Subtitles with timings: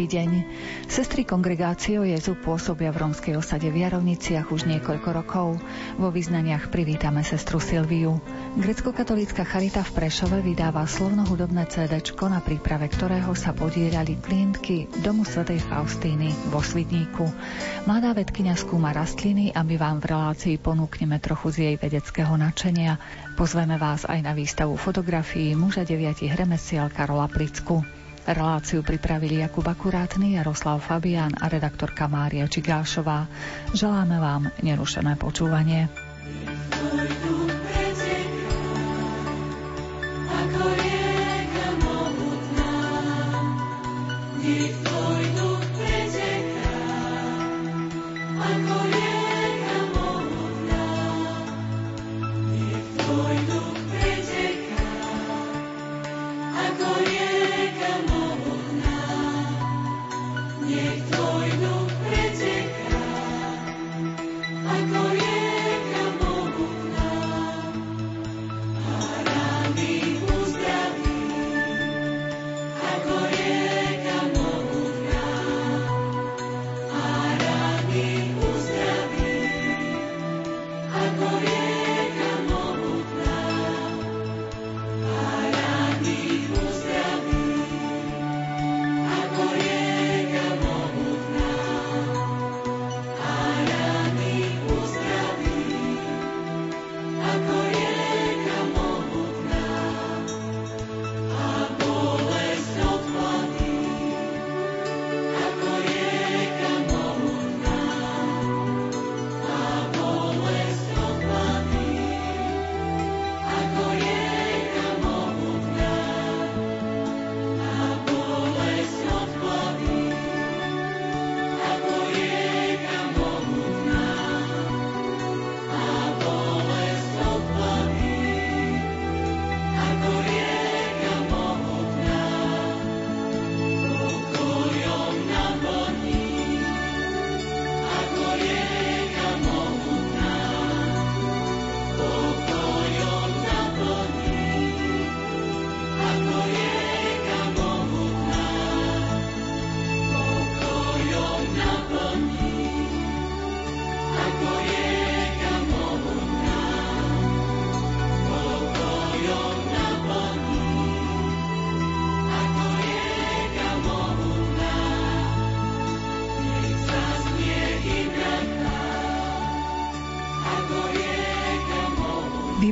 [0.00, 0.32] Dobrý deň.
[0.88, 5.60] Sestry kongregácio Jezu pôsobia v rómskej osade v Jarovniciach už niekoľko rokov.
[6.00, 8.16] Vo význaniach privítame sestru Silviu.
[8.56, 12.00] Grecko-katolícka Charita v Prešove vydáva slovno-hudobné CD,
[12.32, 17.28] na príprave ktorého sa podielali klientky Domu svätej Faustíny vo Svidníku.
[17.84, 22.96] Mladá vedkynia skúma rastliny a my vám v relácii ponúkneme trochu z jej vedeckého načenia.
[23.36, 27.99] Pozveme vás aj na výstavu fotografií muža deviatich remesiel Karola Plicku.
[28.26, 33.24] Reláciu pripravili Jakub Akurátny, Jaroslav Fabián a redaktorka Mária Čigášová.
[33.72, 35.88] Želáme vám nerušené počúvanie.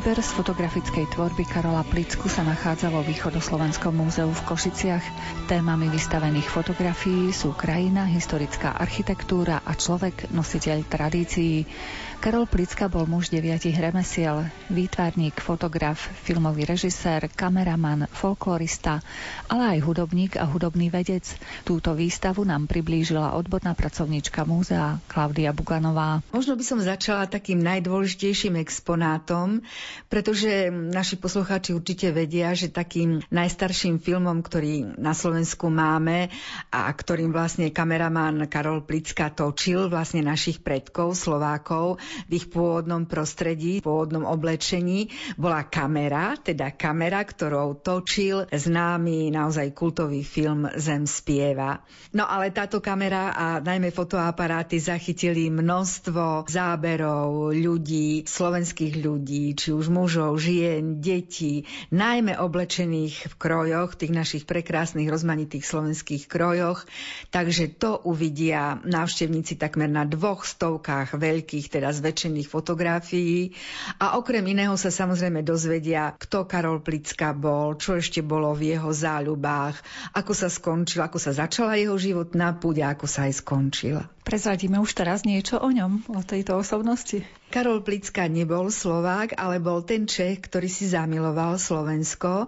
[0.09, 5.05] Výber z fotografickej tvorby Karola Plicku sa nachádza vo Východoslovenskom múzeu v Košiciach.
[5.53, 11.69] Témami vystavených fotografií sú krajina, historická architektúra a človek, nositeľ tradícií.
[12.19, 14.43] Karol Plicka bol muž deviatich remesiel,
[14.75, 18.99] výtvarník, fotograf, filmový režisér, kameraman, folklorista,
[19.47, 21.23] ale aj hudobník a hudobný vedec.
[21.63, 26.19] Túto výstavu nám priblížila odborná pracovníčka múzea Klaudia Buganová.
[26.35, 29.63] Možno by som začala takým najdôležitejším exponátom,
[30.11, 36.35] pretože naši poslucháči určite vedia, že takým najstarším filmom, ktorý na Slovensku máme
[36.75, 43.81] a ktorým vlastne kameraman Karol Plicka točil vlastne našich predkov, Slovákov, v ich pôvodnom prostredí,
[43.81, 51.81] v pôvodnom oblečení bola kamera, teda kamera, ktorou točil známy naozaj kultový film Zem spieva.
[52.17, 59.93] No ale táto kamera a najmä fotoaparáty zachytili množstvo záberov ľudí, slovenských ľudí, či už
[59.93, 66.89] mužov, žien, detí, najmä oblečených v krojoch, tých našich prekrásnych rozmanitých slovenských krojoch.
[67.29, 73.53] Takže to uvidia návštevníci takmer na dvoch stovkách veľkých, teda zväčšených fotografií
[73.99, 78.91] a okrem iného sa samozrejme dozvedia, kto Karol Plicka bol, čo ešte bolo v jeho
[78.95, 79.77] záľubách,
[80.15, 84.07] ako sa skončil, ako sa začala jeho životná púť a ako sa aj skončila.
[84.29, 87.25] Prezradíme už teraz niečo o ňom, o tejto osobnosti.
[87.49, 92.45] Karol Plicka nebol Slovák, ale bol ten Čech, ktorý si zamiloval Slovensko.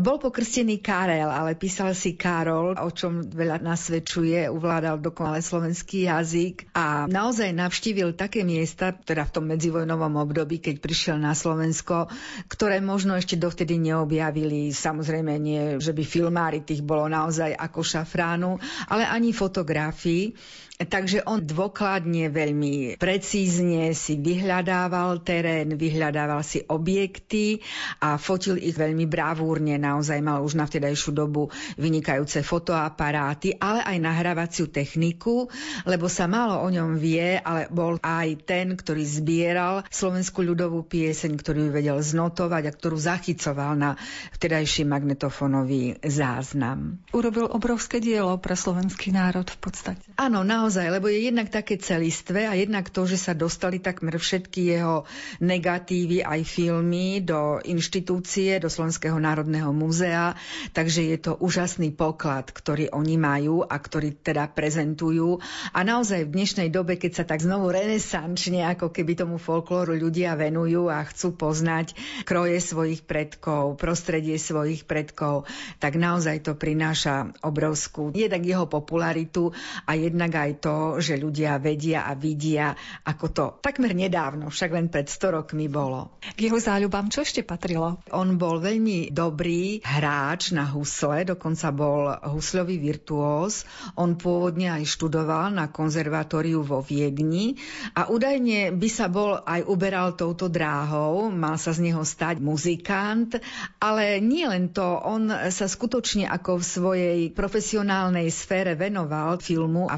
[0.00, 6.72] Bol pokrstený Karel, ale písal si Karol, o čom veľa nasvedčuje, uvládal dokonale slovenský jazyk
[6.72, 12.08] a naozaj navštívil také miesta, teda v tom medzivojnovom období, keď prišiel na Slovensko,
[12.48, 14.72] ktoré možno ešte dovtedy neobjavili.
[14.72, 18.56] Samozrejme nie, že by filmári tých bolo naozaj ako šafránu,
[18.88, 20.32] ale ani fotografii
[20.80, 27.60] Takže on dôkladne, veľmi precízne si vyhľadával terén, vyhľadával si objekty
[28.00, 29.76] a fotil ich veľmi bravúrne.
[29.76, 35.52] Naozaj mal už na vtedajšiu dobu vynikajúce fotoaparáty, ale aj nahrávaciu techniku,
[35.84, 41.36] lebo sa málo o ňom vie, ale bol aj ten, ktorý zbieral slovenskú ľudovú pieseň,
[41.36, 43.90] ktorú vedel znotovať a ktorú zachycoval na
[44.32, 46.98] vtedajší magnetofónový záznam.
[47.12, 50.04] Urobil obrovské dielo pre slovenský národ v podstate.
[50.16, 54.78] Áno, naozaj, lebo je jednak také celistvé a jednak to, že sa dostali takmer všetky
[54.78, 55.02] jeho
[55.42, 60.38] negatívy aj filmy do inštitúcie, do Slovenského národného múzea,
[60.70, 65.42] takže je to úžasný poklad, ktorý oni majú a ktorý teda prezentujú.
[65.74, 70.38] A naozaj v dnešnej dobe, keď sa tak znovu renesančne, ako keby tomu folklóru ľudia
[70.38, 75.48] venujú a chcú poznať kroje svojich predkov, prostredie svojich predkov,
[75.82, 79.56] tak naozaj to prináša obrovskú jednak jeho popularitu
[79.88, 82.76] a jednak aj to, že ľudia vedia a vidia,
[83.08, 86.14] ako to takmer nedávno, však len pred 100 rokmi bolo.
[86.20, 88.04] K jeho záľubám čo ešte patrilo?
[88.12, 93.64] On bol veľmi dobrý hráč na husle, dokonca bol husľový virtuós.
[93.96, 97.56] On pôvodne aj študoval na konzervatóriu vo Viedni
[97.96, 103.40] a údajne by sa bol aj uberal touto dráhou, mal sa z neho stať muzikant,
[103.80, 109.96] ale nie len to, on sa skutočne ako v svojej profesionálnej sfére venoval filmu a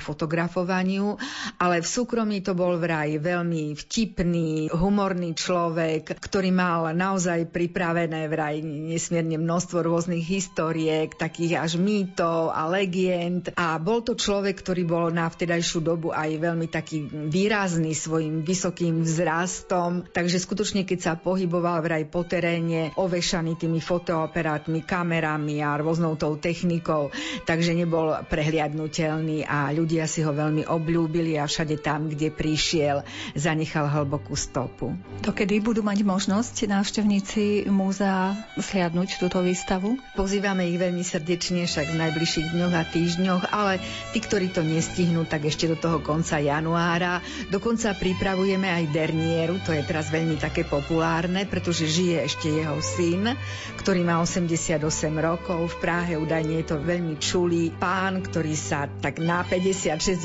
[0.52, 1.16] fotografovaniu,
[1.56, 8.60] ale v súkromí to bol vraj veľmi vtipný, humorný človek, ktorý mal naozaj pripravené vraj
[8.60, 13.56] nesmierne množstvo rôznych historiek, takých až mýtov a legend.
[13.56, 19.08] A bol to človek, ktorý bol na vtedajšiu dobu aj veľmi taký výrazný svojim vysokým
[19.08, 26.20] vzrastom, takže skutočne, keď sa pohyboval vraj po teréne, ovešaný tými fotoaparátmi, kamerami a rôznou
[26.20, 27.08] tou technikou,
[27.48, 33.04] takže nebol prehliadnutelný a ľudia si ho veľmi obľúbili a všade tam, kde prišiel,
[33.36, 34.96] zanechal hlbokú stopu.
[35.22, 40.00] Dokedy budú mať možnosť návštevníci múzea sliadnúť túto výstavu?
[40.16, 43.78] Pozývame ich veľmi srdečne však v najbližších dňoch a týždňoch, ale
[44.10, 47.20] tí, ktorí to nestihnú, tak ešte do toho konca januára.
[47.52, 53.36] Dokonca pripravujeme aj dernieru, to je teraz veľmi také populárne, pretože žije ešte jeho syn,
[53.78, 54.80] ktorý má 88
[55.20, 55.76] rokov.
[55.76, 60.21] V Prahe údajne je to veľmi čulý pán, ktorý sa tak na 50-60%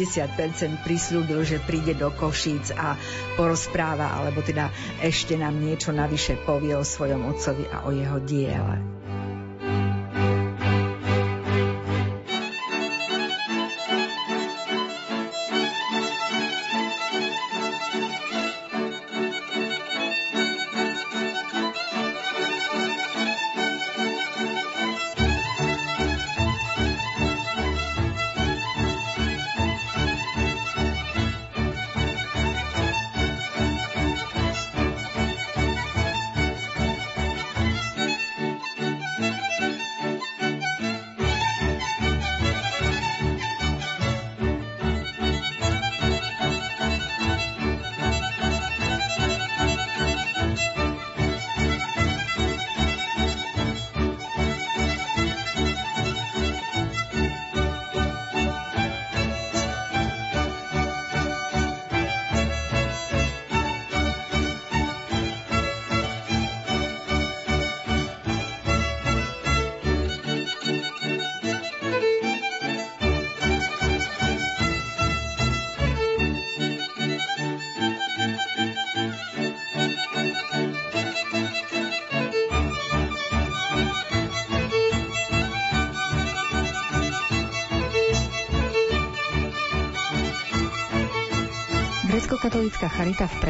[0.83, 2.99] prislúbil, že príde do Košíc a
[3.39, 4.69] porozpráva, alebo teda
[5.01, 8.96] ešte nám niečo navyše povie o svojom otcovi a o jeho diele.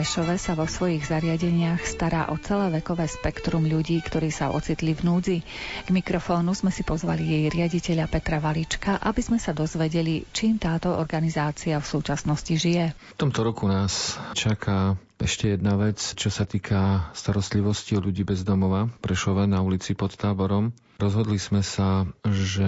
[0.08, 5.04] Prešove sa vo svojich zariadeniach stará o celé vekové spektrum ľudí, ktorí sa ocitli v
[5.04, 5.38] núdzi.
[5.84, 10.96] K mikrofónu sme si pozvali jej riaditeľa Petra Valička, aby sme sa dozvedeli, čím táto
[10.96, 12.96] organizácia v súčasnosti žije.
[12.96, 18.48] V tomto roku nás čaká ešte jedna vec, čo sa týka starostlivosti o ľudí bez
[18.48, 18.88] domova.
[19.04, 20.72] Prešove na ulici pod táborom.
[21.04, 22.64] Rozhodli sme sa, že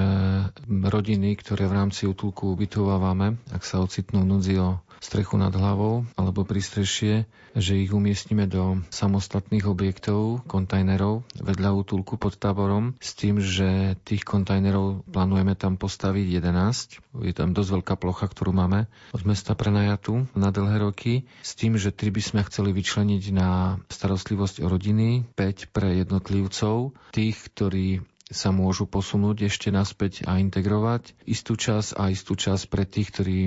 [0.68, 6.44] rodiny, ktoré v rámci útulku ubytovávame, ak sa ocitnú núdzi o strechu nad hlavou alebo
[6.46, 7.26] prístrešie,
[7.58, 14.28] že ich umiestnime do samostatných objektov, kontajnerov vedľa útulku pod táborom s tým, že tých
[14.28, 17.26] kontajnerov plánujeme tam postaviť 11.
[17.26, 21.80] Je tam dosť veľká plocha, ktorú máme od mesta prenajatu na dlhé roky s tým,
[21.80, 28.06] že tri by sme chceli vyčleniť na starostlivosť o rodiny, 5 pre jednotlivcov, tých, ktorí
[28.30, 33.38] sa môžu posunúť ešte naspäť a integrovať istú čas a istú čas pre tých, ktorí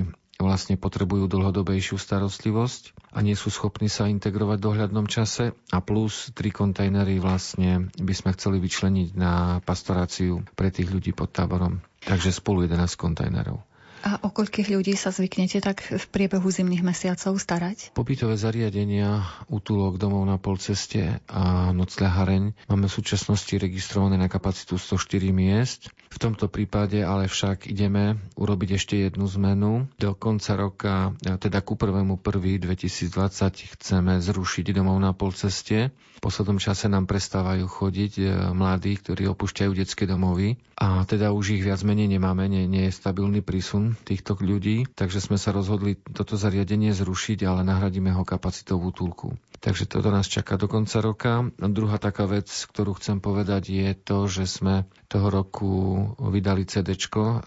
[0.43, 6.35] vlastne potrebujú dlhodobejšiu starostlivosť a nie sú schopní sa integrovať v dohľadnom čase a plus
[6.35, 11.79] tri kontajnery vlastne by sme chceli vyčleniť na pastoráciu pre tých ľudí pod táborom.
[12.03, 13.63] Takže spolu 11 kontajnerov.
[14.03, 17.95] A o koľkých ľudí sa zvyknete tak v priebehu zimných mesiacov starať?
[17.95, 25.31] Pobytové zariadenia, útulok domov na polceste a nocľahareň máme v súčasnosti registrované na kapacitu 104
[25.31, 25.87] miest.
[26.13, 29.89] V tomto prípade ale však ideme urobiť ešte jednu zmenu.
[29.97, 35.89] Do konca roka, teda ku 1.1.2020 chceme zrušiť domov na polceste.
[35.89, 38.23] V poslednom čase nám prestávajú chodiť e,
[38.55, 42.95] mladí, ktorí opúšťajú detské domovy a teda už ich viac menej nemáme, nie, nie je
[42.95, 48.79] stabilný prísun týchto ľudí, takže sme sa rozhodli toto zariadenie zrušiť, ale nahradíme ho kapacitou
[48.79, 49.35] útulku.
[49.63, 51.47] Takže toto nás čaká do konca roka.
[51.47, 56.95] A druhá taká vec, ktorú chcem povedať, je to, že sme toho roku vydali CD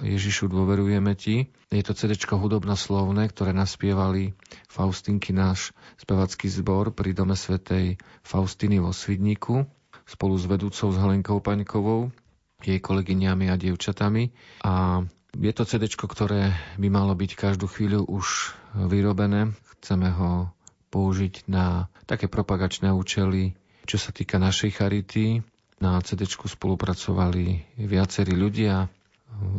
[0.02, 1.50] Ježišu dôverujeme ti.
[1.68, 4.36] Je to CD hudobno-slovné, ktoré naspievali
[4.70, 9.66] Faustinky, náš spevacký zbor pri dome svetej Faustiny vo Svidníku
[10.06, 12.14] spolu s vedúcou s Helenkou Paňkovou,
[12.62, 14.30] jej kolegyňami a dievčatami.
[14.62, 15.02] A
[15.36, 19.52] je to CD, ktoré by malo byť každú chvíľu už vyrobené.
[19.76, 20.54] Chceme ho
[20.88, 23.58] použiť na také propagačné účely.
[23.84, 25.42] Čo sa týka našej charity,
[25.80, 28.88] na CD spolupracovali viacerí ľudia.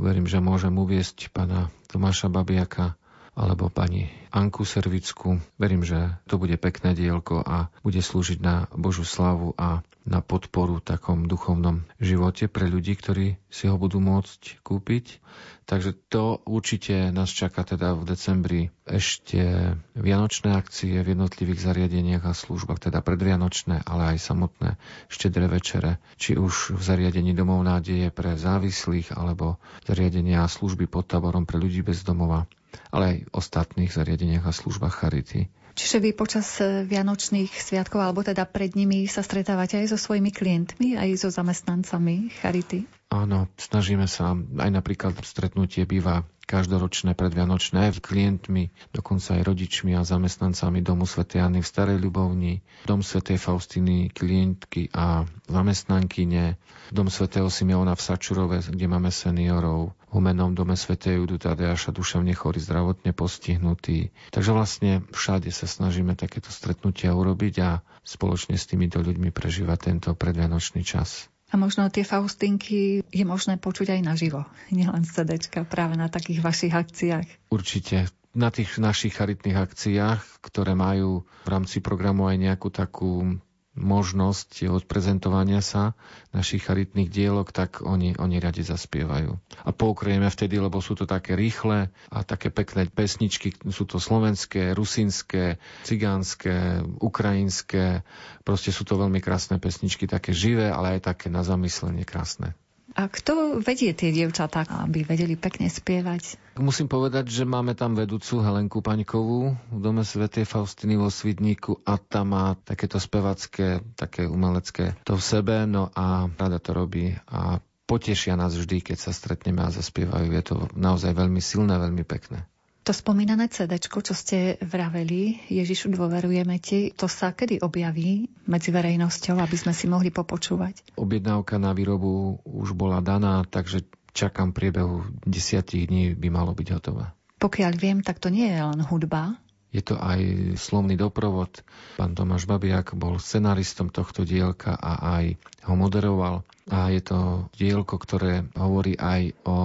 [0.02, 2.98] Verím, že môžem uviesť pána Tomáša Babiaka,
[3.38, 5.38] alebo pani Anku Servicku.
[5.62, 10.79] Verím, že to bude pekné dielko a bude slúžiť na Božú slavu a na podporu
[10.79, 15.20] takom duchovnom živote pre ľudí, ktorí si ho budú môcť kúpiť.
[15.67, 22.32] Takže to určite nás čaká teda v decembri ešte vianočné akcie v jednotlivých zariadeniach a
[22.32, 24.79] službách, teda predvianočné, ale aj samotné
[25.12, 31.12] štedré večere, či už v zariadení domov nádeje pre závislých alebo zariadenia a služby pod
[31.12, 32.48] taborom pre ľudí bez domova
[32.92, 35.48] ale aj ostatných zariadeniach a službách Charity.
[35.78, 40.34] Čiže vy počas e, Vianočných sviatkov, alebo teda pred nimi sa stretávate aj so svojimi
[40.34, 42.90] klientmi, aj so zamestnancami Charity?
[43.14, 44.34] Áno, snažíme sa.
[44.36, 51.28] Aj napríklad stretnutie býva každoročné predvianočné aj klientmi, dokonca aj rodičmi a zamestnancami Domu Sv.
[51.28, 53.36] Jany v Starej Ľubovni, Dom Sv.
[53.36, 56.56] Faustiny, klientky a zamestnankyne,
[56.90, 57.28] Dom Sv.
[57.52, 60.96] Simeona v Sačurove, kde máme seniorov, Humenom dome Sv.
[60.96, 64.16] Judu Tadeáša duševne chorý, zdravotne postihnutý.
[64.32, 70.10] Takže vlastne všade sa snažíme takéto stretnutia urobiť a spoločne s týmito ľuďmi prežívať tento
[70.16, 71.28] predvianočný čas.
[71.48, 76.76] A možno tie Faustinky je možné počuť aj naživo, nielen CDčka, práve na takých vašich
[76.76, 77.28] akciách.
[77.48, 78.12] Určite.
[78.38, 83.42] Na tých našich charitných akciách, ktoré majú v rámci programu aj nejakú takú
[83.78, 85.94] možnosť odprezentovania sa
[86.34, 89.38] našich charitných dielok, tak oni, oni radi zaspievajú.
[89.64, 94.74] A poukrejeme vtedy, lebo sú to také rýchle a také pekné pesničky, sú to slovenské,
[94.74, 98.02] rusínske, cigánske, ukrajinské,
[98.44, 102.58] proste sú to veľmi krásne pesničky, také živé, ale aj také na zamyslenie krásne.
[102.96, 106.39] A kto vedie tie dievčatá, aby vedeli pekne spievať?
[106.56, 112.00] Musím povedať, že máme tam vedúcu Helenku Paňkovú v dome Svetej Faustiny vo Svidníku a
[112.00, 117.60] tam má takéto spevacké, také umelecké to v sebe, no a rada to robí a
[117.88, 120.27] potešia nás vždy, keď sa stretneme a zaspievajú.
[120.32, 122.48] Je to naozaj veľmi silné, veľmi pekné.
[122.88, 129.44] To spomínané CD, čo ste vraveli, Ježišu dôverujeme ti, to sa kedy objaví medzi verejnosťou,
[129.44, 130.96] aby sme si mohli popočúvať?
[130.96, 133.84] Objednávka na výrobu už bola daná, takže
[134.15, 137.12] čakám priebehu desiatich dní by malo byť hotové.
[137.44, 139.36] Pokiaľ viem, tak to nie je len hudba,
[139.72, 140.20] je to aj
[140.56, 141.62] slovný doprovod.
[142.00, 145.36] Pán Tomáš Babiak bol scenaristom tohto dielka a aj
[145.68, 146.48] ho moderoval.
[146.68, 149.58] A je to dielko, ktoré hovorí aj o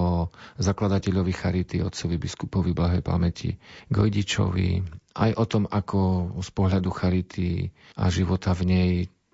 [0.59, 3.55] zakladateľovi Charity, otcovi biskupovi Blahej pamäti
[3.91, 4.83] Gojdičovi,
[5.13, 7.69] aj o tom, ako z pohľadu Charity
[7.99, 8.91] a života v nej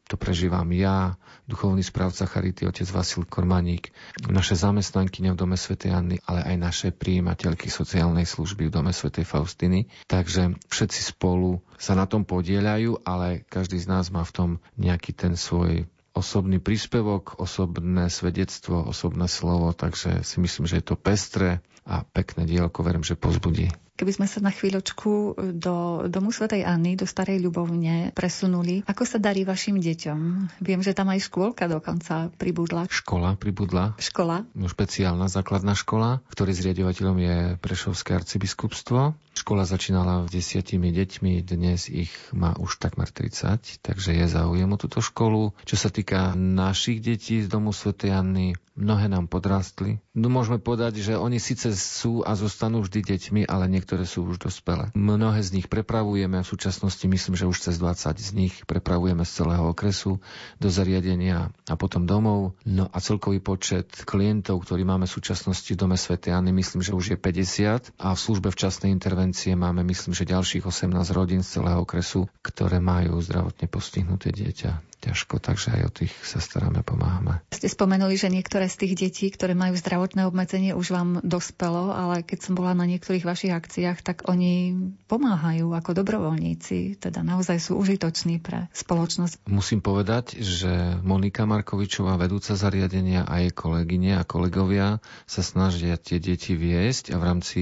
[0.10, 3.94] to prežívam ja, duchovný správca Charity, otec Vasil Kormaník,
[4.26, 5.78] naše zamestnanky v Dome Sv.
[5.86, 9.14] Anny, ale aj naše príjimateľky sociálnej služby v Dome Sv.
[9.22, 9.86] Faustiny.
[10.10, 14.50] Takže všetci spolu sa na tom podielajú, ale každý z nás má v tom
[14.82, 15.86] nejaký ten svoj
[16.18, 22.50] osobný príspevok, osobné svedectvo, osobné slovo, takže si myslím, že je to pestré a pekné
[22.50, 23.70] dielko, verím, že pozbudí.
[24.00, 29.20] Keby sme sa na chvíľočku do domu Svetej Anny, do Starej Ľubovne presunuli, ako sa
[29.20, 30.20] darí vašim deťom?
[30.64, 32.88] Viem, že tam aj škôlka dokonca pribudla.
[32.88, 34.00] Škola pribudla.
[34.00, 34.48] Škola.
[34.56, 39.20] No, špeciálna základná škola, ktorý zriadovateľom je Prešovské arcibiskupstvo.
[39.36, 44.80] Škola začínala v desiatimi deťmi, dnes ich má už takmer 30, takže je záujem o
[44.80, 45.56] túto školu.
[45.68, 50.04] Čo sa týka našich detí z domu Svetej Anny, mnohé nám podrastli.
[50.12, 54.30] No môžeme povedať, že oni síce sú a zostanú vždy deťmi, ale niekto ktoré sú
[54.30, 54.94] už dospelé.
[54.94, 59.32] Mnohé z nich prepravujeme, v súčasnosti myslím, že už cez 20 z nich prepravujeme z
[59.42, 60.22] celého okresu
[60.62, 62.54] do zariadenia a potom domov.
[62.70, 66.22] No a celkový počet klientov, ktorý máme v súčasnosti v Dome Sv.
[66.30, 70.70] Anny, myslím, že už je 50 a v službe včasnej intervencie máme, myslím, že ďalších
[70.70, 76.14] 18 rodín z celého okresu, ktoré majú zdravotne postihnuté dieťa ťažko, takže aj o tých
[76.28, 77.40] sa staráme, pomáhame.
[77.56, 82.22] Ste spomenuli, že niektoré z tých detí, ktoré majú zdravotné obmedzenie, už vám dospelo, ale
[82.28, 84.76] keď som bola na niektorých vašich akciách, tak oni
[85.08, 89.48] pomáhajú ako dobrovoľníci, teda naozaj sú užitoční pre spoločnosť.
[89.48, 96.20] Musím povedať, že Monika Markovičová, vedúca zariadenia a jej kolegyne a kolegovia sa snažia tie
[96.20, 97.60] deti viesť a v rámci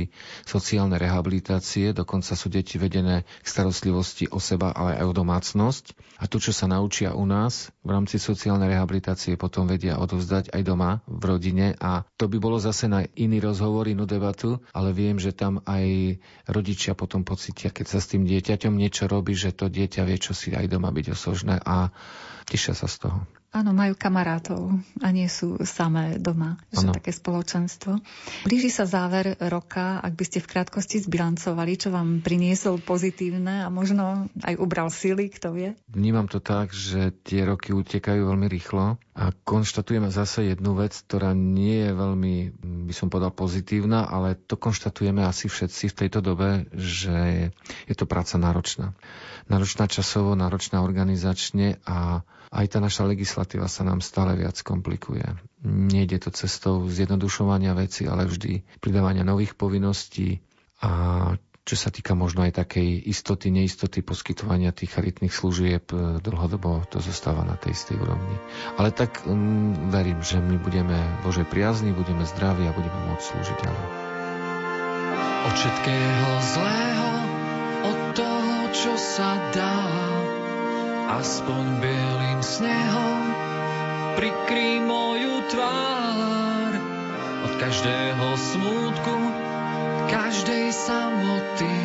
[0.49, 5.85] sociálnej rehabilitácie dokonca sú deti vedené k starostlivosti o seba, ale aj o domácnosť.
[6.17, 10.61] A to, čo sa naučia u nás v rámci sociálnej rehabilitácie potom vedia odovzdať aj
[10.63, 15.19] doma, v rodine a to by bolo zase na iný rozhovor, inú debatu, ale viem,
[15.19, 16.17] že tam aj
[16.47, 20.31] rodičia potom pocitia, keď sa s tým dieťaťom niečo robí, že to dieťa vie, čo
[20.31, 21.91] si aj doma byť osožné a
[22.47, 23.19] tešia sa z toho.
[23.47, 26.93] Áno, majú kamarátov a nie sú samé doma, že ano.
[26.99, 27.95] také spoločenstvo.
[28.43, 33.71] Blíži sa záver roka, ak by ste v krátkosti zbilancovali, čo vám priniesol pozitívne a
[33.71, 35.69] možno aj ubral sily, kto vie?
[35.87, 41.33] Vnímam to tak, že tie roky utekajú veľmi rýchlo a konštatujeme zase jednu vec, ktorá
[41.33, 42.35] nie je veľmi,
[42.85, 47.49] by som povedal, pozitívna, ale to konštatujeme asi všetci v tejto dobe, že
[47.89, 48.93] je to práca náročná.
[49.47, 55.23] Náročná časovo, náročná organizačne a aj tá naša legislatíva sa nám stále viac komplikuje.
[55.63, 60.39] Nejde to cestou zjednodušovania veci, ale vždy pridávania nových povinností
[60.83, 61.33] a
[61.67, 67.03] čo sa týka možno aj takej istoty, neistoty poskytovania tých charitných služieb, e, dlhodobo to
[67.03, 68.39] zostáva na tej istej úrovni.
[68.79, 70.95] Ale tak um, verím, že my budeme
[71.27, 73.87] Bože priazni, budeme zdraví a budeme môcť slúžiť ďalej.
[75.43, 77.06] Od všetkého zlého,
[78.75, 79.79] čo sa dá,
[81.19, 83.23] aspoň bielým snehom
[84.17, 86.71] prikry moju tvár.
[87.47, 89.15] Od každého smútku,
[90.09, 91.75] každej samoty,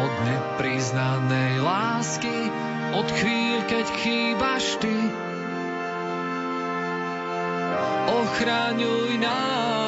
[0.00, 2.48] od nepriznanej lásky,
[2.96, 4.96] od chvíľ, keď chýbaš ty.
[8.08, 9.87] Ochraňuj nás,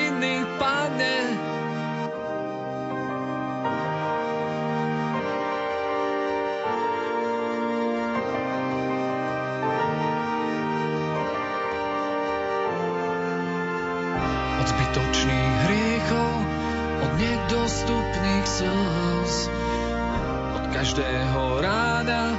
[20.81, 22.33] každého rána,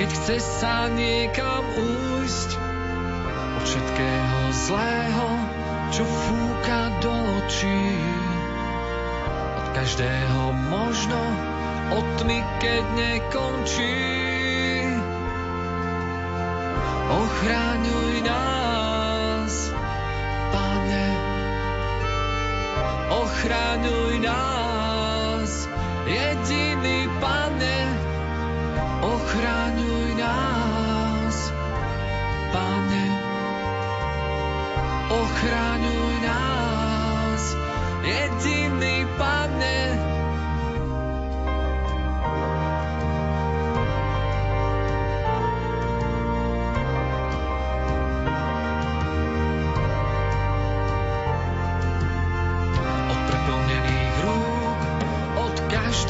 [0.00, 2.50] keď chce sa niekam újsť,
[3.60, 5.28] od všetkého zlého,
[5.92, 7.84] čo fúka do očí,
[9.60, 11.20] od každého možno,
[11.92, 14.00] od tmy, keď nekončí.
[17.12, 19.52] Ochráňuj nás,
[20.48, 21.08] Pane,
[23.20, 25.68] ochraňuj nás,
[26.08, 26.71] jediný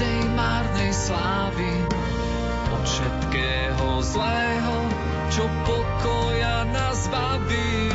[0.02, 1.70] každej márnej slávy,
[2.74, 4.76] od všetkého zlého,
[5.30, 7.86] čo pokoja nás baví,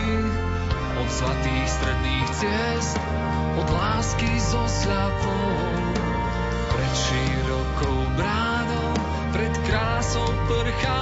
[1.04, 2.96] od zlatých stredných ciest,
[3.60, 5.52] od lásky so sľapou,
[6.72, 8.92] pred širokou bránou,
[9.36, 10.97] pred krásou prchavou.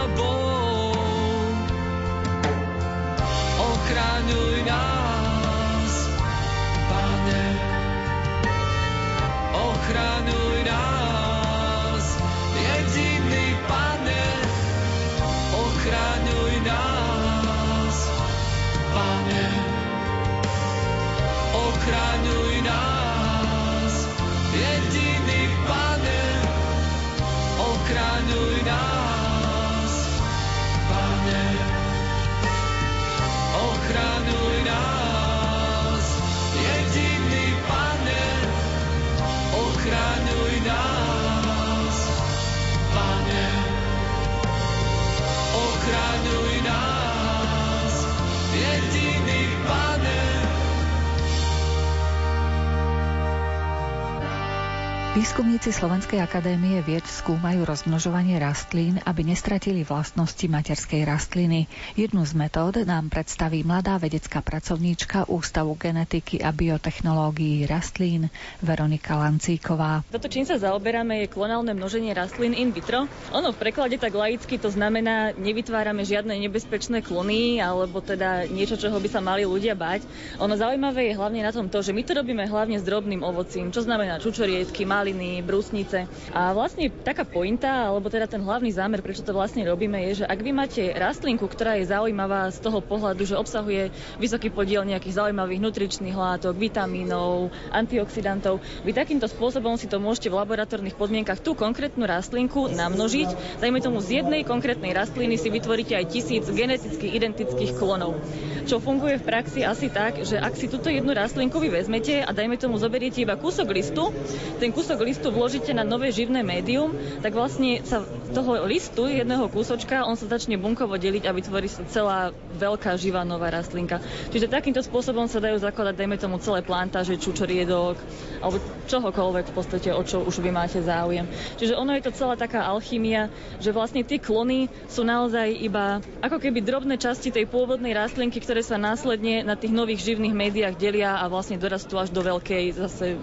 [55.26, 61.66] Výskumníci Slovenskej akadémie vied skúmajú rozmnožovanie rastlín, aby nestratili vlastnosti materskej rastliny.
[61.98, 68.30] Jednu z metód nám predstaví mladá vedecká pracovníčka Ústavu genetiky a biotechnológií rastlín
[68.62, 70.06] Veronika Lancíková.
[70.14, 73.10] Toto, čím sa zaoberáme, je klonálne množenie rastlín in vitro.
[73.34, 79.02] Ono v preklade tak laicky to znamená, nevytvárame žiadne nebezpečné klony alebo teda niečo, čoho
[79.02, 80.06] by sa mali ľudia bať.
[80.38, 83.74] Ono zaujímavé je hlavne na tom to, že my to robíme hlavne s drobným ovocím,
[83.74, 85.15] čo znamená čučoriedky, maliny,
[85.46, 86.10] brúsnice.
[86.34, 90.26] A vlastne taká pointa, alebo teda ten hlavný zámer, prečo to vlastne robíme, je, že
[90.26, 95.22] ak vy máte rastlinku, ktorá je zaujímavá z toho pohľadu, že obsahuje vysoký podiel nejakých
[95.22, 101.54] zaujímavých nutričných látok, vitamínov, antioxidantov, vy takýmto spôsobom si to môžete v laboratórnych podmienkach tú
[101.54, 103.62] konkrétnu rastlinku namnožiť.
[103.62, 108.18] Dajme tomu z jednej konkrétnej rastliny si vytvoríte aj tisíc geneticky identických klonov.
[108.66, 112.34] Čo funguje v praxi asi tak, že ak si túto jednu rastlinku vy vezmete a
[112.34, 114.10] dajme tomu zoberiete iba kúsok listu,
[114.58, 118.02] ten kúsok listu vložíte na nové živné médium, tak vlastne sa
[118.34, 122.20] toho listu, jedného kúsočka, on sa začne bunkovo deliť a vytvorí sa celá
[122.58, 124.02] veľká živá nová rastlinka.
[124.34, 127.96] Čiže takýmto spôsobom sa dajú zakladať, dajme tomu, celé plantáže, čučoriedok,
[128.42, 131.28] alebo čohokoľvek v podstate, o čo už vy máte záujem.
[131.60, 133.28] Čiže ono je to celá taká alchymia,
[133.60, 138.64] že vlastne tie klony sú naozaj iba ako keby drobné časti tej pôvodnej rastlinky, ktoré
[138.64, 143.20] sa následne na tých nových živných médiách delia a vlastne dorastú až do veľkej zase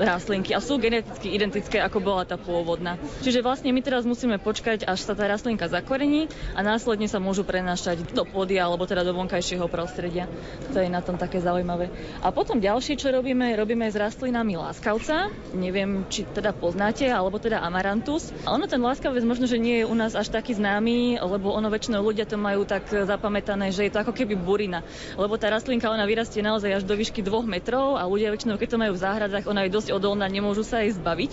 [0.00, 0.56] rastlinky.
[0.56, 2.96] A sú geneticky geneticky identické, ako bola tá pôvodná.
[3.20, 7.44] Čiže vlastne my teraz musíme počkať, až sa tá rastlinka zakorení a následne sa môžu
[7.44, 10.24] prenášať do pôdy alebo teda do vonkajšieho prostredia.
[10.72, 11.92] To je na tom také zaujímavé.
[12.24, 15.28] A potom ďalšie, čo robíme, robíme s rastlinami láskavca.
[15.52, 18.32] Neviem, či teda poznáte, alebo teda amarantus.
[18.48, 21.68] A ono ten láskavec možno, že nie je u nás až taký známy, lebo ono
[21.68, 24.80] väčšinou ľudia to majú tak zapamätané, že je to ako keby burina.
[25.20, 28.68] Lebo tá rastlinka ona vyrastie naozaj až do výšky 2 metrov a ľudia väčšinou, keď
[28.72, 31.32] to majú v záhradách, ona je dosť odolná, nemôžu sa aj zbaviť.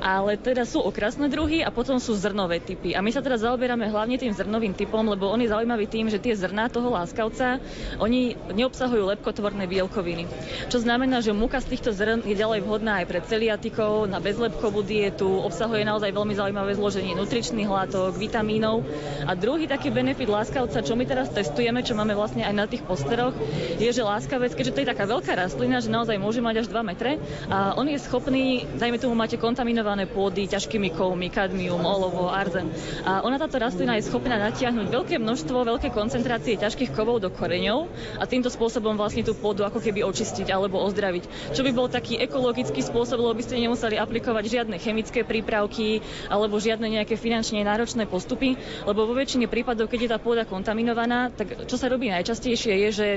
[0.00, 2.96] Ale teda sú okrasné druhy a potom sú zrnové typy.
[2.96, 6.18] A my sa teda zaoberáme hlavne tým zrnovým typom, lebo on je zaujímavý tým, že
[6.18, 7.60] tie zrná toho láskavca,
[8.00, 10.24] oni neobsahujú lepkotvorné bielkoviny.
[10.72, 14.80] Čo znamená, že múka z týchto zrn je ďalej vhodná aj pre celiatikov, na bezlepkovú
[14.80, 18.82] dietu, obsahuje naozaj veľmi zaujímavé zloženie nutričných látok, vitamínov.
[19.28, 22.86] A druhý taký benefit láskavca, čo my teraz testujeme, čo máme vlastne aj na tých
[22.86, 23.36] posteroch,
[23.76, 26.80] je, že láskavec, keďže to je taká veľká rastlina, že naozaj môže mať až 2
[26.86, 27.18] metre,
[27.50, 32.70] a on je schopný dajme tomu máte kontaminované pôdy ťažkými kovmi, kadmium, olovo, arzen.
[33.02, 37.90] A ona táto rastlina je schopná natiahnuť veľké množstvo, veľké koncentrácie ťažkých kovov do koreňov
[38.22, 41.50] a týmto spôsobom vlastne tú pôdu ako keby očistiť alebo ozdraviť.
[41.50, 45.98] Čo by bol taký ekologický spôsob, lebo by ste nemuseli aplikovať žiadne chemické prípravky
[46.30, 48.54] alebo žiadne nejaké finančne náročné postupy,
[48.86, 52.90] lebo vo väčšine prípadov, keď je tá pôda kontaminovaná, tak čo sa robí najčastejšie je,
[52.94, 53.08] že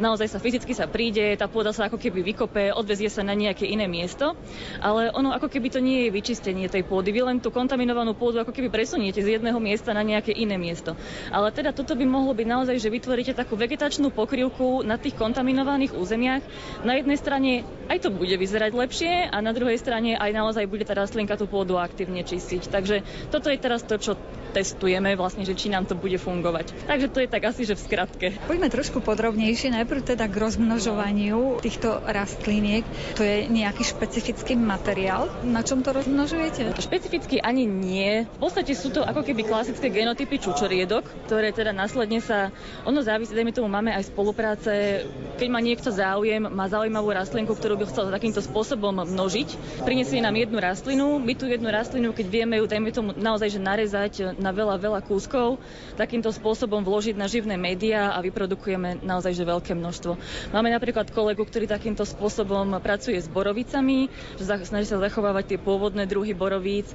[0.00, 3.68] naozaj sa fyzicky sa príde, tá pôda sa ako keby vykope, odvezie sa na nejaké
[3.68, 4.32] iné miesto,
[4.80, 7.10] ale ono ako keby to nie je vyčistenie tej pôdy.
[7.10, 10.94] Vy len tú kontaminovanú pôdu ako keby presuniete z jedného miesta na nejaké iné miesto.
[11.34, 15.98] Ale teda toto by mohlo byť naozaj, že vytvoríte takú vegetačnú pokrývku na tých kontaminovaných
[15.98, 16.46] územiach.
[16.86, 20.86] Na jednej strane aj to bude vyzerať lepšie a na druhej strane aj naozaj bude
[20.86, 22.70] tá rastlinka tú pôdu aktívne čistiť.
[22.70, 23.02] Takže
[23.34, 24.14] toto je teraz to, čo
[24.52, 26.88] testujeme vlastne, že či nám to bude fungovať.
[26.88, 28.26] Takže to je tak asi, že v skratke.
[28.48, 32.84] Poďme trošku podrobnejšie, najprv teda k rozmnožovaniu týchto rastliniek.
[33.16, 35.07] To je nejaký špecifický materiál,
[35.40, 36.76] na čom to rozmnožujete?
[36.76, 38.28] Špecificky ani nie.
[38.28, 42.52] V podstate sú to ako keby klasické genotypy čučoriedok, ktoré teda následne sa,
[42.84, 45.04] ono závisí, dajme tomu, máme aj spolupráce,
[45.40, 50.36] keď má niekto záujem, má zaujímavú rastlinku, ktorú by chcel takýmto spôsobom množiť, prinesie nám
[50.36, 54.52] jednu rastlinu, my tú jednu rastlinu, keď vieme ju, dajme tomu, naozaj, že narezať na
[54.52, 55.56] veľa, veľa kúskov,
[55.96, 60.12] takýmto spôsobom vložiť na živné médiá a vyprodukujeme naozaj že veľké množstvo.
[60.52, 66.34] Máme napríklad kolegu, ktorý takýmto spôsobom pracuje s borovicami, snaží sa zachovávať tie pôvodné druhy
[66.34, 66.90] borovíc.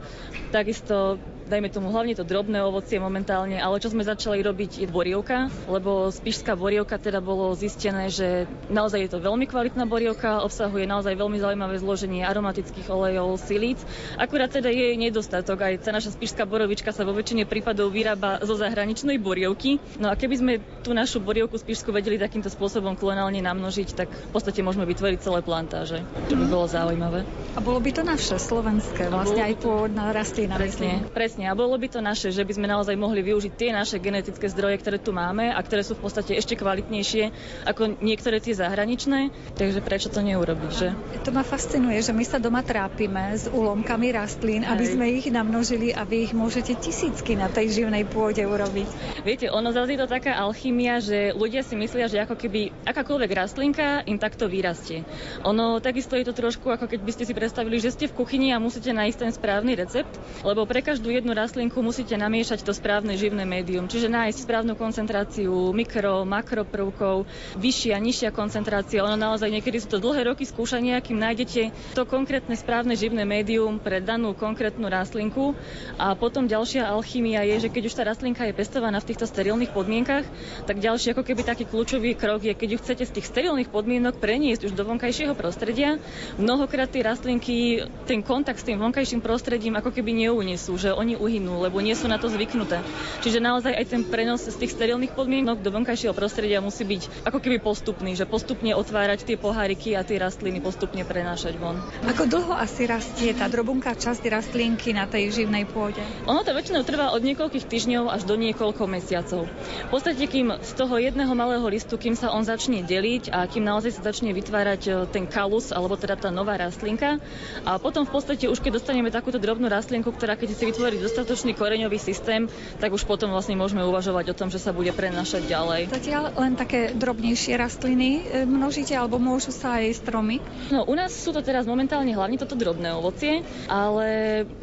[0.52, 5.52] Takisto dajme tomu hlavne to drobné ovocie momentálne, ale čo sme začali robiť je borievka,
[5.68, 11.16] lebo spišská borievka teda bolo zistené, že naozaj je to veľmi kvalitná borievka, obsahuje naozaj
[11.16, 13.80] veľmi zaujímavé zloženie aromatických olejov, silíc.
[14.16, 18.56] Akurát teda je nedostatok, aj tá naša spišská borovička sa vo väčšine prípadov vyrába zo
[18.56, 19.82] zahraničnej borievky.
[20.00, 20.54] No a keby sme
[20.84, 25.40] tú našu borievku spišskú vedeli takýmto spôsobom klonálne namnožiť, tak v podstate môžeme vytvoriť celé
[25.44, 27.26] plantáže, čo by bolo zaujímavé.
[27.54, 30.56] A bolo by to naše slovenské, vlastne aj pôvodná rastlina.
[30.58, 33.74] Presne, presne Presne, a bolo by to naše, že by sme naozaj mohli využiť tie
[33.74, 37.34] naše genetické zdroje, ktoré tu máme a ktoré sú v podstate ešte kvalitnejšie
[37.66, 40.94] ako niektoré tie zahraničné, takže prečo to neurobiť, že?
[41.26, 45.90] To ma fascinuje, že my sa doma trápime s úlomkami rastlín, aby sme ich namnožili
[45.90, 49.18] a vy ich môžete tisícky na tej živnej pôde urobiť.
[49.26, 53.32] Viete, ono zase je to taká alchymia, že ľudia si myslia, že ako keby akákoľvek
[53.34, 55.02] rastlinka im takto vyrastie.
[55.42, 58.54] Ono takisto je to trošku ako keď by ste si predstavili, že ste v kuchyni
[58.54, 60.14] a musíte nájsť ten správny recept,
[60.46, 65.72] lebo pre každú jednu rastlinku musíte namiešať to správne živné médium, čiže nájsť správnu koncentráciu
[65.72, 67.24] mikro, makro prvkov,
[67.56, 69.00] vyššia, nižšia koncentrácia.
[69.08, 73.80] Ono naozaj niekedy sú to dlhé roky skúšania, kým nájdete to konkrétne správne živné médium
[73.80, 75.56] pre danú konkrétnu rastlinku.
[75.96, 79.72] A potom ďalšia alchymia je, že keď už tá rastlinka je pestovaná v týchto sterilných
[79.72, 80.26] podmienkach,
[80.66, 84.18] tak ďalší ako keby taký kľúčový krok je, keď ju chcete z tých sterilných podmienok
[84.18, 86.02] preniesť už do vonkajšieho prostredia.
[86.42, 91.64] Mnohokrát tie rastlinky ten kontakt s tým vonkajším prostredím ako keby neunesú, že oni uhynú,
[91.64, 92.82] lebo nie sú na to zvyknuté.
[93.24, 97.40] Čiže naozaj aj ten prenos z tých sterilných podmienok do vonkajšieho prostredia musí byť ako
[97.40, 101.78] keby postupný, že postupne otvárať tie poháriky a tie rastliny postupne prenášať von.
[102.08, 106.00] Ako dlho asi rastie tá drobunká časť rastlinky na tej živnej pôde?
[106.26, 109.46] Ono to väčšinou trvá od niekoľkých týždňov až do niekoľko mesiacov.
[109.88, 113.68] V podstate, kým z toho jedného malého listu, kým sa on začne deliť a kým
[113.68, 117.20] naozaj sa začne vytvárať e, ten kalus, alebo teda tá nová rastlinka,
[117.68, 121.52] a potom v podstate už keď dostaneme takúto drobnú rastlinku, ktorá keď si vytvorí dostatočný
[121.54, 122.48] koreňový systém,
[122.80, 125.82] tak už potom vlastne môžeme uvažovať o tom, že sa bude prenašať ďalej.
[125.92, 130.40] Zatiaľ len také drobnejšie rastliny e, množíte, alebo môžu sa aj stromy?
[130.72, 134.08] No u nás sú to teraz momentálne hlavne toto drobné ovocie, ale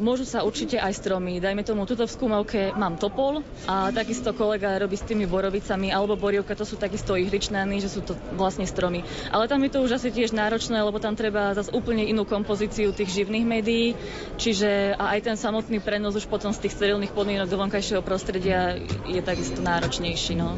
[0.01, 1.37] môžu sa určite aj stromy.
[1.37, 6.17] Dajme tomu, tuto v skúmavke mám topol a takisto kolega robí s tými borovicami alebo
[6.17, 9.05] borievka, to sú takisto ihličnány, že sú to vlastne stromy.
[9.29, 12.95] Ale tam je to už asi tiež náročné, lebo tam treba zase úplne inú kompozíciu
[12.95, 13.93] tých živných médií,
[14.39, 18.79] čiže a aj ten samotný prenos už potom z tých sterilných podmienok do vonkajšieho prostredia
[19.03, 20.39] je takisto náročnejší.
[20.39, 20.55] No.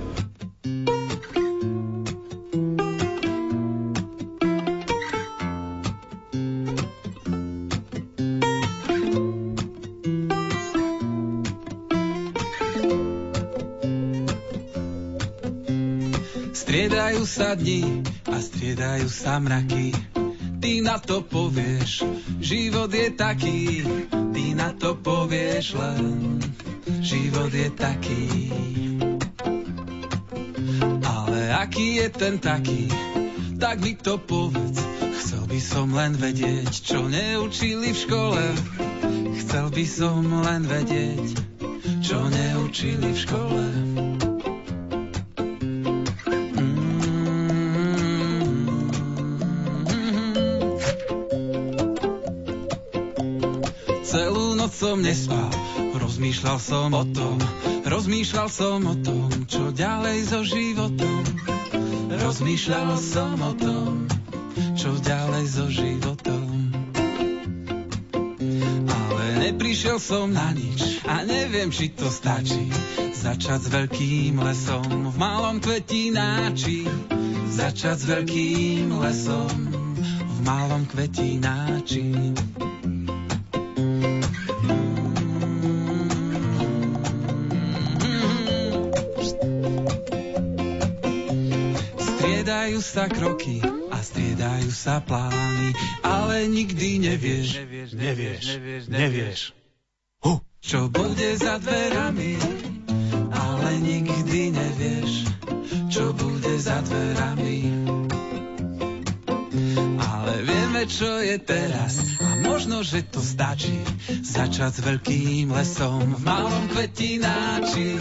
[16.53, 20.13] Striedajú sa dni a striedajú sa mraky
[20.63, 22.07] ty na to povieš,
[22.39, 23.83] život je taký,
[24.53, 26.39] na to povieš len,
[27.01, 28.25] život je taký.
[31.01, 32.87] Ale aký je ten taký,
[33.57, 34.79] tak mi to povedz,
[35.21, 38.43] chcel by som len vedieť, čo neučili v škole.
[39.43, 41.37] Chcel by som len vedieť,
[42.01, 43.92] čo neučili v škole.
[54.93, 55.49] Som nespal,
[55.97, 57.41] rozmýšľal som o tom,
[57.81, 61.25] rozmýšľal som o tom, čo ďalej so životom.
[62.13, 64.05] Rozmýšľal som o tom,
[64.77, 66.45] čo ďalej so životom.
[68.85, 72.69] Ale neprišiel som na nič a neviem, či to stačí.
[73.17, 76.85] Začať s veľkým lesom v malom kvetináči.
[77.49, 79.57] Začať s veľkým lesom
[80.05, 82.13] v malom kvetináči.
[92.83, 95.71] Sa kroky a striedajú sa plány,
[96.03, 99.39] ale nikdy nevieš, nevieš, nevieš, nevieš, nevieš.
[100.27, 100.43] Hu.
[100.63, 102.39] Čo bude za dverami,
[103.31, 105.27] ale nikdy nevieš,
[105.91, 108.12] čo bude za dverami.
[110.23, 113.75] Ale vieme, čo je teraz a možno, že to stačí.
[114.23, 117.99] Začať s veľkým lesom v malom kvetináči.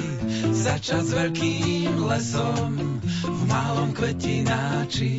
[0.55, 5.19] Začať s veľkým lesom v malom kvetináči.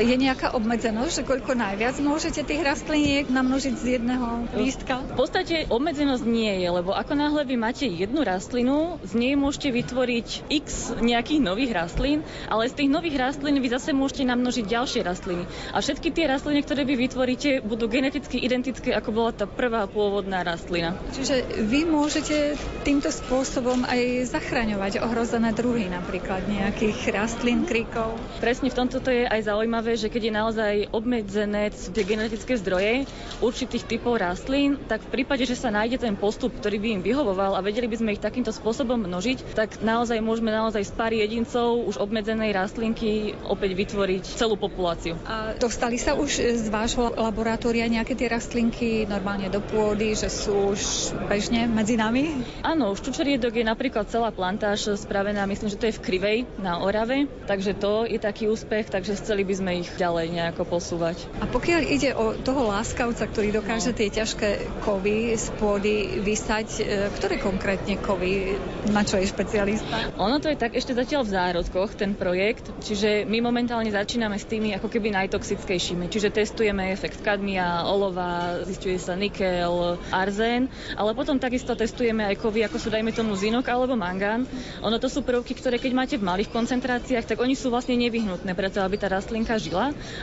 [0.00, 5.02] Je nejaká obmedzenosť, že koľko najviac môžete tých rastliniek namnožiť z jedného lístka?
[5.14, 9.74] V podstate obmedzenosť nie je, lebo ako náhle vy máte jednu rastlinu, z nej môžete
[9.74, 15.00] vytvoriť x nejakých nových rastlín, ale z tých nových rastlín vy zase môžete namnožiť ďalšie
[15.04, 15.44] rastliny.
[15.74, 20.44] A všetky tie rastliny, ktoré vy vytvoríte, budú geneticky identické, ako bola tá prvá pôvodná
[20.44, 20.96] rastlina.
[21.14, 28.16] Čiže vy môžete týmto spôsobom aj zachraňovať ohrozené druhy, napríklad nejakých rastlín, kríkov.
[28.40, 33.06] Presne v tomto to je aj zaujímavé, že keď je naozaj obmedzené tie genetické zdroje
[33.38, 37.54] určitých typov rastlín, tak v prípade, že sa nájde ten postup, ktorý by im vyhovoval
[37.54, 41.86] a vedeli by sme ich takýmto spôsobom množiť, tak naozaj môžeme naozaj z pár jedincov
[41.86, 45.14] už obmedzenej rastlinky opäť vytvoriť celú populáciu.
[45.24, 50.74] A dostali sa už z vášho laboratória nejaké tie rastlinky normálne do pôdy, že sú
[50.74, 52.42] už bežne medzi nami?
[52.66, 57.30] Áno, ščučoriedok je napríklad celá plantáž spravená, myslím, že to je v Krivej na Orave,
[57.46, 61.22] takže to je taký úspech, takže chceli by sme ich ďalej nejako posúvať.
[61.42, 63.98] A pokiaľ ide o toho láskavca, ktorý dokáže no.
[63.98, 64.48] tie ťažké
[64.82, 66.82] kovy z pôdy vysať, e,
[67.14, 68.58] ktoré konkrétne kovy,
[68.90, 70.16] na čo je špecialista?
[70.16, 74.48] Ono to je tak ešte zatiaľ v zárodkoch, ten projekt, čiže my momentálne začíname s
[74.48, 81.36] tými ako keby najtoxickejšími, čiže testujeme efekt kadmia, olova, zistuje sa nikel, arzén, ale potom
[81.36, 84.48] takisto testujeme aj kovy, ako sú dajme tomu zinok alebo mangán.
[84.80, 88.56] Ono to sú prvky, ktoré keď máte v malých koncentráciách, tak oni sú vlastne nevyhnutné
[88.56, 89.67] preto, aby tá rastlinka žila,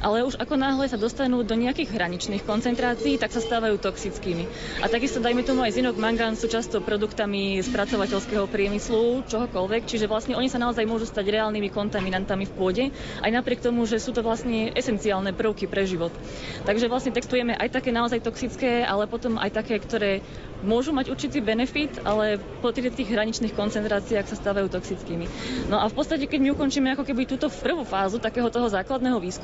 [0.02, 4.48] ale už ako náhle sa dostanú do nejakých hraničných koncentrácií, tak sa stávajú toxickými.
[4.82, 10.38] A takisto dajme tomu aj zinok, mangán sú často produktami spracovateľského priemyslu, čohokoľvek, čiže vlastne
[10.40, 12.84] oni sa naozaj môžu stať reálnymi kontaminantami v pôde,
[13.22, 16.14] aj napriek tomu, že sú to vlastne esenciálne prvky pre život.
[16.64, 20.24] Takže vlastne textujeme aj také naozaj toxické, ale potom aj také, ktoré
[20.64, 25.28] môžu mať určitý benefit, ale po tých hraničných koncentráciách sa stávajú toxickými.
[25.68, 29.20] No a v podstate, keď my ukončíme ako keby túto prvú fázu takého toho základného
[29.20, 29.35] výskumu,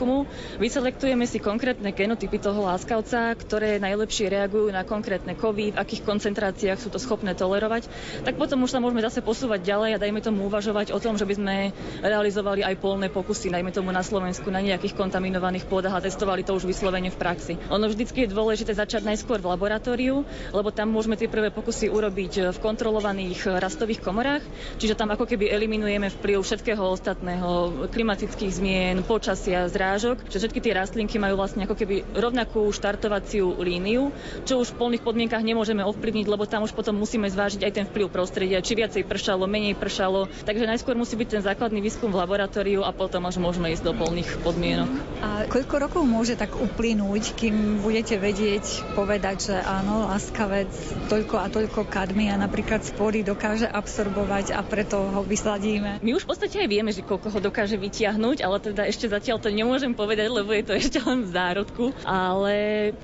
[0.58, 6.80] vyselektujeme si konkrétne genotypy toho láskavca, ktoré najlepšie reagujú na konkrétne kovy, v akých koncentráciách
[6.80, 7.88] sú to schopné tolerovať,
[8.23, 11.25] tak potom už sa môžeme zase posúvať ďalej a dajme tomu uvažovať o tom, že
[11.27, 11.56] by sme
[12.01, 16.56] realizovali aj polné pokusy, najmä tomu na Slovensku, na nejakých kontaminovaných pôdach a testovali to
[16.56, 17.54] už vyslovene v praxi.
[17.69, 22.54] Ono vždycky je dôležité začať najskôr v laboratóriu, lebo tam môžeme tie prvé pokusy urobiť
[22.56, 24.43] v kontrolovaných rastových komorách,
[24.77, 27.49] čiže tam ako keby eliminujeme vplyv všetkého ostatného,
[27.91, 34.13] klimatických zmien, počasia, zrážok, že všetky tie rastlinky majú vlastne ako keby rovnakú štartovaciu líniu,
[34.45, 37.85] čo už v polných podmienkach nemôžeme ovplyvniť, lebo tam už potom musíme zvážiť aj ten
[37.89, 40.29] vplyv prostredia, či viacej pršalo, menej pršalo.
[40.45, 43.97] Takže najskôr musí byť ten základný výskum v laboratóriu a potom až môžeme ísť do
[43.97, 44.91] polných podmienok.
[45.25, 50.69] A koľko rokov môže tak uplynúť, kým budete vedieť povedať, že áno, láskavec
[51.09, 55.97] toľko a toľko kadmia napríklad pôdy dokáže absorbovať a preto ho vysadíme.
[56.05, 59.39] My už v podstate aj vieme, že koľko ho dokáže vytiahnuť, ale teda ešte zatiaľ
[59.39, 61.84] to nemôžem povedať, lebo je to ešte len v zárodku.
[62.02, 62.54] Ale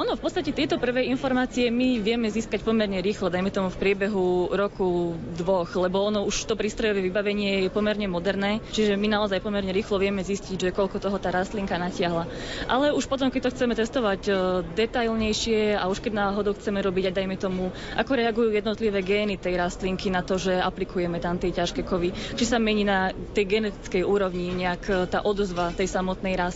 [0.02, 4.50] ono v podstate tieto prvé informácie my vieme získať pomerne rýchlo, dajme tomu v priebehu
[4.50, 9.70] roku, dvoch, lebo ono už to prístrojové vybavenie je pomerne moderné, čiže my naozaj pomerne
[9.70, 12.26] rýchlo vieme zistiť, že koľko toho tá rastlinka natiahla.
[12.66, 14.32] Ale už potom, keď to chceme testovať e,
[14.74, 19.60] detailnejšie a už keď náhodou chceme robiť, aj dajme tomu, ako reagujú jednotlivé gény tej
[19.62, 22.16] rastlinky na to, že aplikujeme tam tie ťažké kovy.
[22.34, 26.47] Či sa mení na tej genetickej úrovni nejak e, tá odozva tej samotnej rastlinky.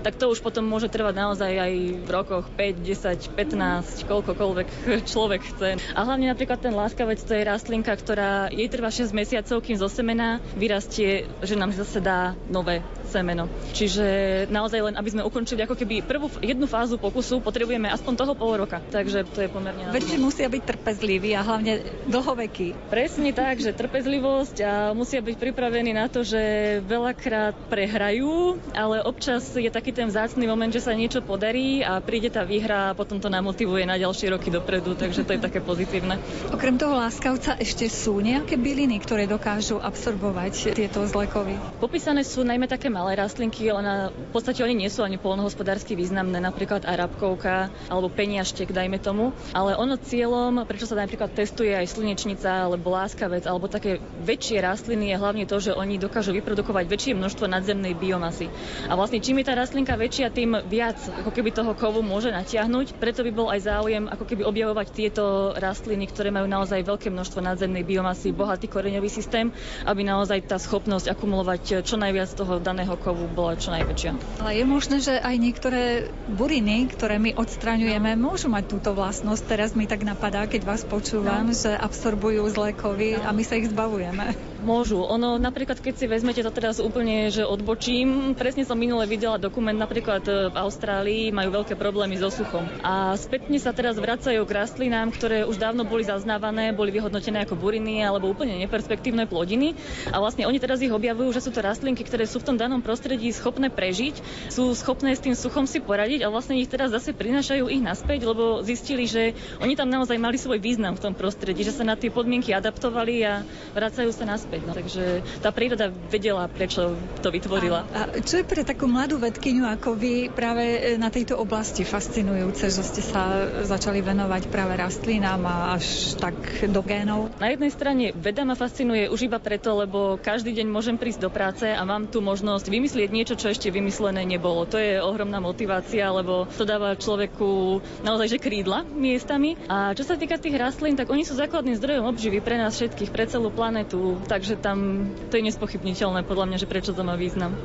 [0.00, 1.72] Tak to už potom môže trvať naozaj aj
[2.04, 4.68] v rokoch 5, 10, 15, koľkokoľvek
[5.10, 5.70] človek chce.
[5.92, 9.88] A hlavne napríklad ten láskavec to je rastlinka, ktorá jej trvá 6 mesiacov, kým zo
[9.90, 13.48] semena vyrastie, že nám zase dá nové semeno.
[13.72, 14.04] Čiže
[14.52, 18.60] naozaj len, aby sme ukončili ako keby prvú jednu fázu pokusu, potrebujeme aspoň toho pol
[18.60, 18.82] roka.
[18.92, 19.88] Takže to je pomerne...
[19.88, 22.88] Veď musia byť trp trpezliví a hlavne dlhovekí.
[22.88, 26.40] Presne tak, že trpezlivosť a musia byť pripravení na to, že
[26.80, 32.32] veľakrát prehrajú, ale občas je taký ten vzácný moment, že sa niečo podarí a príde
[32.32, 36.16] tá výhra a potom to namotivuje na ďalšie roky dopredu, takže to je také pozitívne.
[36.56, 41.60] Okrem toho láskavca ešte sú nejaké byliny, ktoré dokážu absorbovať tieto zlekovy?
[41.84, 46.40] Popísané sú najmä také malé rastlinky, ona, v podstate oni nie sú ani polnohospodársky významné,
[46.42, 51.90] napríklad arabkovka alebo peniaštek, dajme tomu, ale ono cieľom pre prečo sa napríklad testuje aj
[51.90, 57.18] slnečnica alebo láskavec alebo také väčšie rastliny je hlavne to, že oni dokážu vyprodukovať väčšie
[57.18, 58.46] množstvo nadzemnej biomasy.
[58.86, 62.94] A vlastne čím je tá rastlinka väčšia, tým viac ako keby toho kovu môže natiahnuť.
[63.02, 67.42] Preto by bol aj záujem ako keby objavovať tieto rastliny, ktoré majú naozaj veľké množstvo
[67.42, 69.50] nadzemnej biomasy, bohatý koreňový systém,
[69.82, 74.40] aby naozaj tá schopnosť akumulovať čo najviac toho daného kovu bola čo najväčšia.
[74.40, 79.42] Ale je možné, že aj niektoré buriny, ktoré my odstraňujeme, môžu mať túto vlastnosť.
[79.44, 81.56] Teraz mi tak napadá, keď vás počúvam, no.
[81.56, 83.26] že absorbujú zlé kovy no.
[83.26, 84.32] a my sa ich zbavujeme.
[84.58, 85.06] Môžu.
[85.06, 89.78] Ono napríklad, keď si vezmete to teraz úplne, že odbočím, presne som minule videla dokument
[89.78, 92.66] napríklad e, v Austrálii, majú veľké problémy so suchom.
[92.82, 97.54] A spätne sa teraz vracajú k rastlinám, ktoré už dávno boli zaznávané, boli vyhodnotené ako
[97.54, 99.78] buriny alebo úplne neperspektívne plodiny.
[100.10, 102.82] A vlastne oni teraz ich objavujú, že sú to rastlinky, ktoré sú v tom danom
[102.82, 107.14] prostredí schopné prežiť, sú schopné s tým suchom si poradiť a vlastne ich teraz zase
[107.14, 111.62] prinášajú ich naspäť, lebo zistili, že oni tam naozaj mali svoj význam v tom prostredí,
[111.62, 114.60] že sa na tie podmienky adaptovali a vracajú sa naspäť naspäť.
[114.64, 114.72] No.
[114.72, 115.04] Takže
[115.44, 117.84] tá príroda vedela, prečo to vytvorila.
[117.92, 121.84] A, a čo je pre takú mladú vedkyňu ako vy práve e, na tejto oblasti
[121.84, 126.34] fascinujúce, že ste sa začali venovať práve rastlinám a až tak
[126.72, 127.28] do génov?
[127.36, 131.30] Na jednej strane veda ma fascinuje už iba preto, lebo každý deň môžem prísť do
[131.30, 134.64] práce a mám tu možnosť vymyslieť niečo, čo ešte vymyslené nebolo.
[134.64, 139.60] To je ohromná motivácia, lebo to dáva človeku naozaj že krídla miestami.
[139.68, 143.12] A čo sa týka tých rastlín, tak oni sú základným zdrojom obživy pre nás všetkých,
[143.12, 144.20] pre celú planetu.
[144.28, 147.58] Tak takže tam to je nespochybniteľné podľa mňa, že prečo to má význam.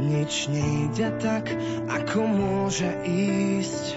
[0.00, 1.52] Nič nejde tak,
[1.92, 3.92] ako môže ísť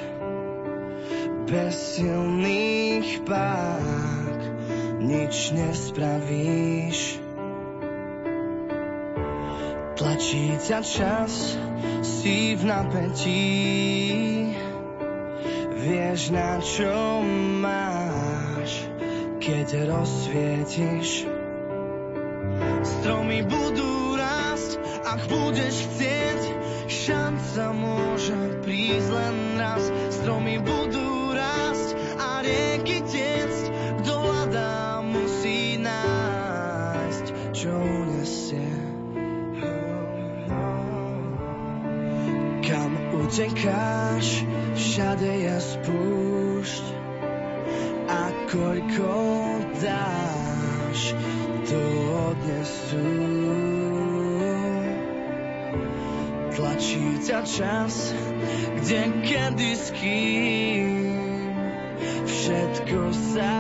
[1.48, 4.40] bez silných pák.
[5.00, 7.24] Nič nespravíš.
[9.96, 11.56] Tlačí ťa čas,
[12.04, 13.48] si v napätí.
[15.88, 17.24] Vieš, na čo
[17.64, 18.92] máš,
[19.40, 21.35] keď rozsvietiš
[25.16, 26.42] ak budeš chcieť.
[26.86, 28.36] Šanca môže
[28.68, 33.66] prísť len raz, stromy budú rásť a rieky tiecť.
[34.04, 38.76] Kto hľadá, musí nájsť, čo unesie.
[42.68, 42.92] Kam
[43.24, 44.44] utekáš,
[44.76, 46.86] všade je spúšť
[48.12, 49.35] a koľko
[57.26, 58.14] ťa čas,
[58.78, 60.86] kde kedy s kým
[62.30, 63.02] všetko
[63.34, 63.55] sa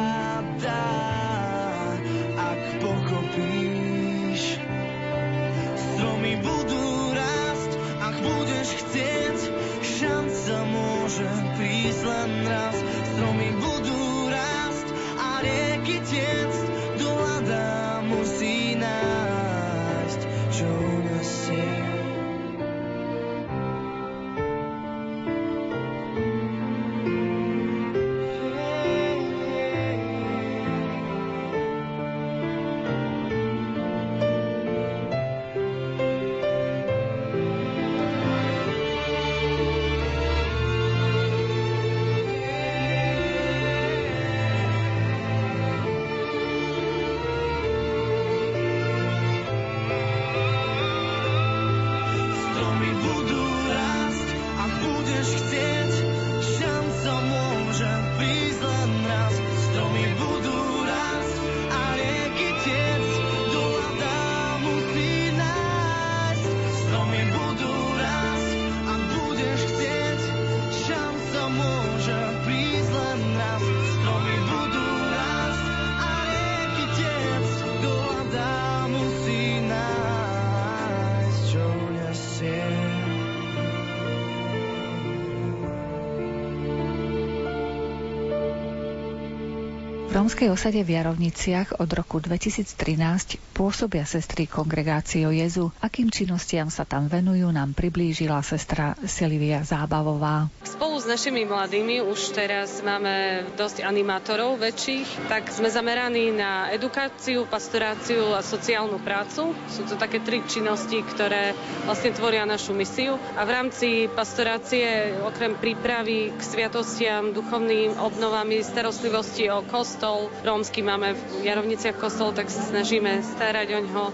[90.25, 95.69] rómskej osade v Jarovniciach od roku 2013 pôsobia sestry kongregáciou Jezu.
[95.85, 100.49] Akým činnostiam sa tam venujú, nám priblížila sestra Silvia Zábavová.
[100.65, 107.45] Spolu s našimi mladými už teraz máme dosť animátorov väčších, tak sme zameraní na edukáciu,
[107.45, 109.53] pastoráciu a sociálnu prácu.
[109.69, 111.53] Sú to také tri činnosti, ktoré
[111.85, 113.21] vlastne tvoria našu misiu.
[113.37, 113.87] A v rámci
[114.17, 122.33] pastorácie, okrem prípravy k sviatostiam, duchovným obnovami, starostlivosti o kostol, rómsky máme v Jarovniciach kostol,
[122.33, 124.05] tak sa snažíme starať o ňo.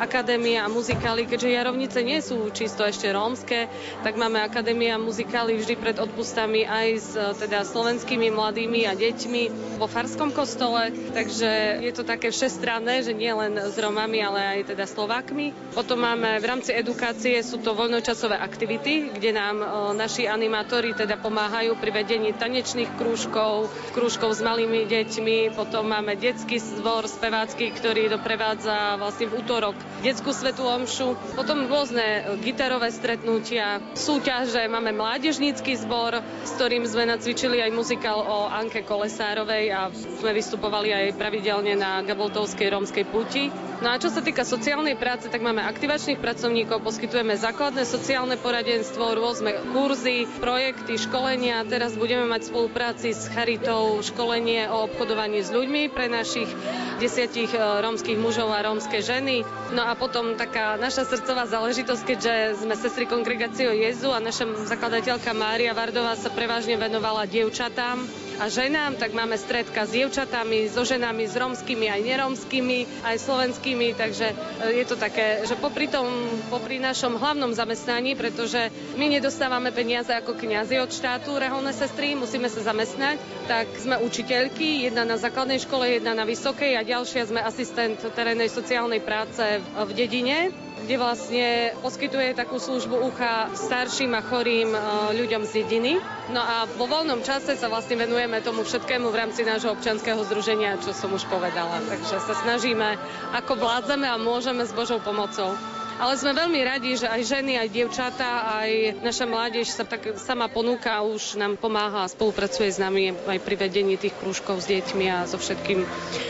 [0.00, 3.68] Akadémia a muzikály, keďže Jarovnice nie sú čisto ešte rómske,
[4.00, 5.96] tak máme akadémia muzikály vždy pred
[6.38, 7.10] odpustami aj s
[7.42, 9.42] teda slovenskými mladými a deťmi
[9.82, 14.70] vo Farskom kostole, takže je to také všestranné, že nie len s Romami, ale aj
[14.70, 15.50] teda Slovákmi.
[15.74, 19.56] Potom máme v rámci edukácie sú to voľnočasové aktivity, kde nám
[19.98, 23.66] naši animátori teda pomáhajú pri vedení tanečných krúžkov,
[23.98, 29.74] krúžkov s malými deťmi, potom máme detský zbor spevácky, ktorý doprevádza vlastne v útorok
[30.06, 37.60] detskú svetú omšu, potom rôzne gitarové stretnutia, súťaže, máme mládežnícky zbor, s ktorým sme nacvičili
[37.60, 43.52] aj muzikál o Anke Kolesárovej a sme vystupovali aj pravidelne na Gaboltovskej rómskej puti.
[43.78, 49.14] No a čo sa týka sociálnej práce, tak máme aktivačných pracovníkov, poskytujeme základné sociálne poradenstvo,
[49.14, 51.62] rôzne kurzy, projekty, školenia.
[51.62, 56.50] Teraz budeme mať spolupráci s Charitou školenie o obchodovaní s ľuďmi pre našich
[56.98, 59.42] desiatich e, rómskych mužov a rómske ženy.
[59.70, 65.30] No a potom taká naša srdcová záležitosť, keďže sme sestry kongregáciou Jezu a naša zakladateľka
[65.32, 71.26] Mária Vardová sa prevažne venovala dievčatám a ženám, tak máme stredka s dievčatami, so ženami,
[71.26, 74.34] s romskými aj neromskými, aj slovenskými, takže e,
[74.78, 76.06] je to také, že popri tom,
[76.46, 82.46] popri našom hlavnom zamestnaní, pretože my nedostávame peniaze ako kňazi od štátu, reholné sestry, musíme
[82.46, 83.18] sa zamestnať,
[83.50, 88.46] tak sme učiteľky, jedna na základnej škole, jedna na vysokej a ďalšia sme asistent terénnej
[88.46, 89.42] sociálnej práce
[89.74, 90.54] v dedine
[90.84, 91.46] kde vlastne
[91.80, 94.80] poskytuje takú službu ucha starším a chorým e,
[95.16, 95.92] ľuďom z dediny.
[96.28, 100.76] No a vo voľnom čase sa vlastne venujeme tomu všetkému v rámci nášho občanského združenia,
[100.78, 101.80] čo som už povedala.
[101.84, 103.00] Takže sa snažíme,
[103.32, 105.56] ako vládzeme a môžeme s Božou pomocou.
[105.98, 110.46] Ale sme veľmi radi, že aj ženy, aj dievčatá, aj naša mládež sa tak sama
[110.46, 114.70] ponúka a už nám pomáha a spolupracuje s nami aj pri vedení tých krúžkov s
[114.70, 115.82] deťmi a so všetkým.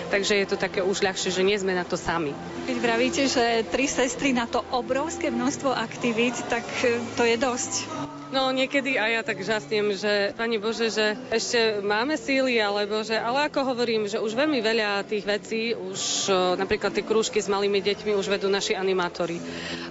[0.09, 2.33] Takže je to také už ľahšie, že nie sme na to sami.
[2.64, 6.64] Keď vravíte, že tri sestry na to obrovské množstvo aktivít, tak
[7.21, 7.73] to je dosť.
[8.29, 13.16] No niekedy aj ja tak žasnem, že Pani Bože, že ešte máme síly, alebo že,
[13.16, 16.29] ale ako hovorím, že už veľmi veľa tých vecí, už
[16.61, 19.41] napríklad tie krúžky s malými deťmi už vedú naši animátori,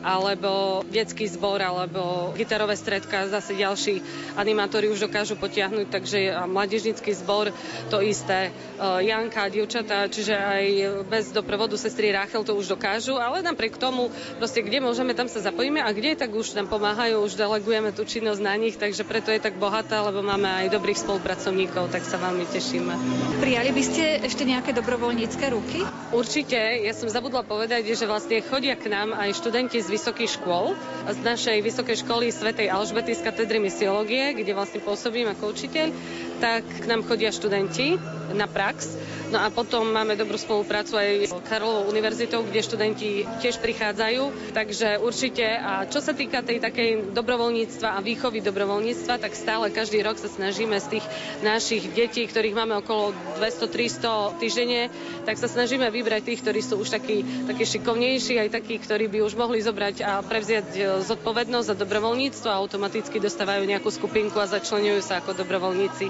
[0.06, 4.06] alebo detský zbor, alebo gitarové stredka, zase ďalší
[4.38, 7.50] animátori už dokážu potiahnuť, takže a mladežnický zbor
[7.90, 10.66] to isté, Janka, dievčatá, čiže aj
[11.10, 15.42] bez doprovodu sestry Rachel to už dokážu, ale napriek tomu, proste kde môžeme, tam sa
[15.42, 19.08] zapojíme a kde, tak už nám pomáhajú, už delegujeme tú činnosť činnosť na nich, takže
[19.08, 22.92] preto je tak bohatá, lebo máme aj dobrých spolupracovníkov, tak sa veľmi tešíme.
[23.40, 25.88] Prijali by ste ešte nejaké dobrovoľnícke ruky?
[26.12, 26.60] Určite.
[26.60, 30.76] Ja som zabudla povedať, že vlastne chodia k nám aj študenti z vysokých škôl,
[31.08, 35.88] z našej vysokej školy Svetej Alžbety z katedry misiológie, kde vlastne pôsobím ako učiteľ,
[36.44, 37.96] tak k nám chodia študenti
[38.34, 38.98] na prax
[39.28, 43.10] No a potom máme dobrú spoluprácu aj s Karlovou univerzitou, kde študenti
[43.44, 44.56] tiež prichádzajú.
[44.56, 50.00] Takže určite, a čo sa týka tej takej dobrovoľníctva a výchovy dobrovoľníctva, tak stále každý
[50.00, 51.06] rok sa snažíme z tých
[51.44, 53.12] našich detí, ktorých máme okolo
[53.44, 54.88] 200-300 týždenne,
[55.28, 59.28] tak sa snažíme vybrať tých, ktorí sú už takí, takí šikovnejší, aj takí, ktorí by
[59.28, 64.48] už mohli zobrať a prevziať e, zodpovednosť za dobrovoľníctvo a automaticky dostávajú nejakú skupinku a
[64.48, 66.08] začlenujú sa ako dobrovoľníci.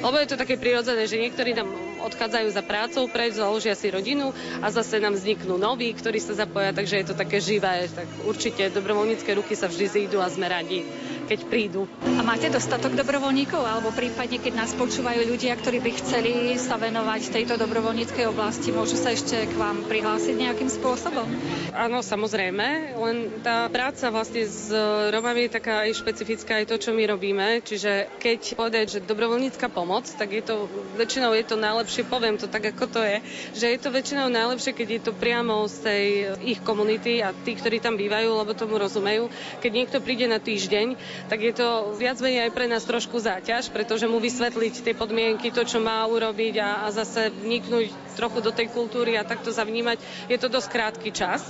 [0.00, 1.68] Lebo je to také prirodzené, že niektorí nám
[2.04, 4.30] odchádzajú za prácou preč, založia si rodinu
[4.60, 7.88] a zase nám vzniknú noví, ktorí sa zapoja, takže je to také živé.
[7.88, 10.84] Tak určite dobrovoľnícke ruky sa vždy zídu a sme radi
[11.26, 11.90] keď prídu.
[12.16, 17.34] A máte dostatok dobrovoľníkov, alebo prípadne, keď nás počúvajú ľudia, ktorí by chceli sa venovať
[17.34, 21.26] tejto dobrovoľníckej oblasti, môžu sa ešte k vám prihlásiť nejakým spôsobom?
[21.74, 24.70] Áno, samozrejme, len tá práca vlastne s
[25.12, 27.60] Romami je taká aj špecifická, aj to, čo my robíme.
[27.60, 32.46] Čiže keď povedať, že dobrovoľnícka pomoc, tak je to, väčšinou je to najlepšie, poviem to
[32.46, 33.16] tak, ako to je,
[33.58, 36.04] že je to väčšinou najlepšie, keď je to priamo z tej
[36.46, 39.28] ich komunity a tí, ktorí tam bývajú, lebo tomu rozumejú.
[39.60, 40.96] Keď niekto príde na týždeň,
[41.26, 45.50] tak je to viac menej aj pre nás trošku záťaž, pretože mu vysvetliť tie podmienky,
[45.50, 50.00] to, čo má urobiť a, a zase vniknúť trochu do tej kultúry a takto zavnímať,
[50.32, 51.44] je to dosť krátky čas.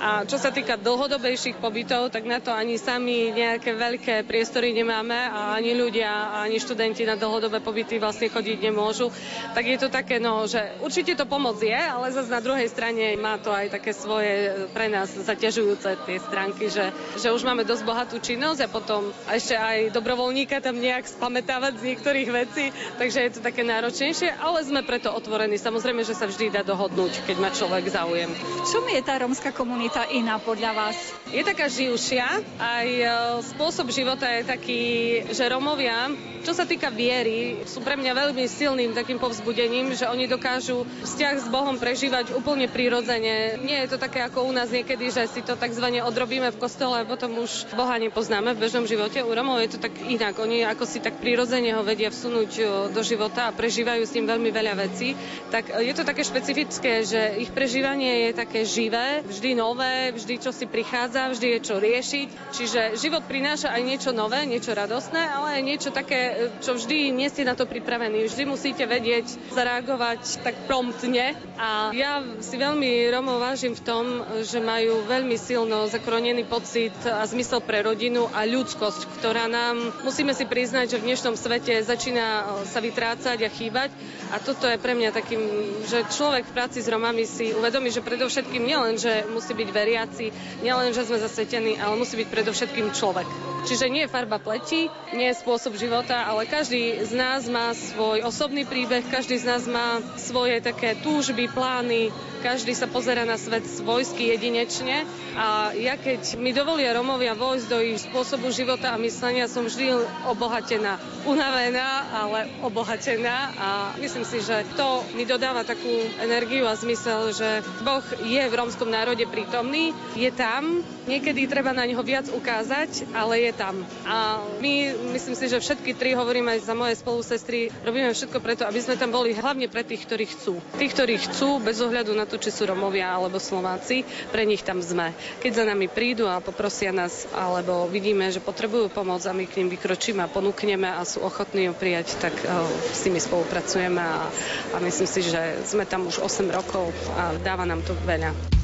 [0.00, 5.12] A čo sa týka dlhodobejších pobytov, tak na to ani sami nejaké veľké priestory nemáme
[5.12, 9.12] a ani ľudia, ani študenti na dlhodobé pobyty vlastne chodiť nemôžu.
[9.52, 13.12] Tak je to také, no, že určite to pomoc je, ale zase na druhej strane
[13.20, 17.84] má to aj také svoje pre nás zaťažujúce tie stránky, že, že už máme dosť
[17.84, 22.64] bohatú činnosť a potom ešte aj dobrovoľníka tam nejak spametávať z niektorých vecí,
[22.96, 25.60] takže je to také náročnejšie, ale sme preto otvorení.
[25.60, 28.30] Samozrejme, že sa vždy dá dohodnúť, keď má človek záujem.
[28.30, 30.10] V čom je tá rómska komunita?
[30.10, 30.96] iná podľa vás?
[31.30, 32.26] Je taká živšia,
[32.58, 33.06] aj e,
[33.54, 34.82] spôsob života je taký,
[35.30, 40.24] že Romovia čo sa týka viery, sú pre mňa veľmi silným takým povzbudením, že oni
[40.24, 43.60] dokážu vzťah s Bohom prežívať úplne prirodzene.
[43.60, 45.84] Nie je to také ako u nás niekedy, že si to tzv.
[46.00, 49.20] odrobíme v kostole a potom už Boha nepoznáme v bežnom živote.
[49.20, 50.40] U Romov je to tak inak.
[50.40, 52.50] Oni ako si tak prirodzene ho vedia vsunúť
[52.88, 55.12] do života a prežívajú s ním veľmi veľa vecí.
[55.52, 60.38] Tak je je to také špecifické, že ich prežívanie je také živé, vždy nové, vždy
[60.38, 62.28] čo si prichádza, vždy je čo riešiť.
[62.54, 67.26] Čiže život prináša aj niečo nové, niečo radostné, ale aj niečo také, čo vždy nie
[67.26, 68.22] ste na to pripravení.
[68.22, 71.34] Vždy musíte vedieť zareagovať tak promptne.
[71.58, 74.04] A ja si veľmi Romov vážim v tom,
[74.46, 80.38] že majú veľmi silno zakronený pocit a zmysel pre rodinu a ľudskosť, ktorá nám, musíme
[80.38, 83.90] si priznať, že v dnešnom svete začína sa vytrácať a chýbať.
[84.30, 85.42] A toto je pre mňa takým,
[85.86, 90.26] že človek v práci s Romami si uvedomí, že predovšetkým nielen, že musí byť veriaci,
[90.64, 93.28] nielen, že sme zasvetení, ale musí byť predovšetkým človek.
[93.68, 98.24] Čiže nie je farba pleti, nie je spôsob života, ale každý z nás má svoj
[98.24, 102.08] osobný príbeh, každý z nás má svoje také túžby, plány,
[102.40, 105.04] každý sa pozera na svet svojsky jedinečne
[105.36, 109.92] a ja keď mi dovolia Romovia vojsť do ich spôsobu života a myslenia, som vždy
[110.26, 110.96] obohatená.
[111.28, 113.68] Unavená, ale obohatená a
[114.00, 118.88] myslím si, že to mi dodáva takú energiu a zmysel, že Boh je v rómskom
[118.88, 123.84] národe prítomný, je tam, niekedy treba na neho viac ukázať, ale je tam.
[124.08, 128.62] A my, myslím si, že všetky tri, hovorím aj za moje spolusestry, robíme všetko preto,
[128.64, 130.62] aby sme tam boli hlavne pre tých, ktorí chcú.
[130.78, 134.78] Tých, ktorí chcú, bez ohľadu na to, či sú Romovia alebo Slováci, pre nich tam
[134.78, 135.10] sme.
[135.42, 139.58] Keď za nami prídu a poprosia nás, alebo vidíme, že potrebujú pomoc a my k
[139.58, 142.62] ním vykročíme a ponúkneme a sú ochotní ju prijať, tak uh,
[142.94, 144.30] s nimi spolupracujeme a,
[144.70, 148.60] a myslím si, že sme tam už 8 rokov a dáva nám to veľa.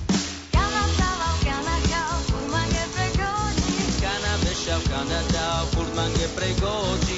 [4.97, 7.16] Canada, Furtman che pregoci,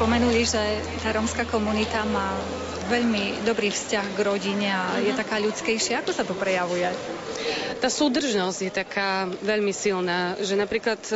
[0.00, 2.32] spomenuli, že tá rómska komunita má
[2.90, 6.02] veľmi dobrý vzťah k rodine a je taká ľudskejšia.
[6.02, 6.90] Ako sa to prejavuje?
[7.80, 11.14] Tá súdržnosť je taká veľmi silná, že napríklad e,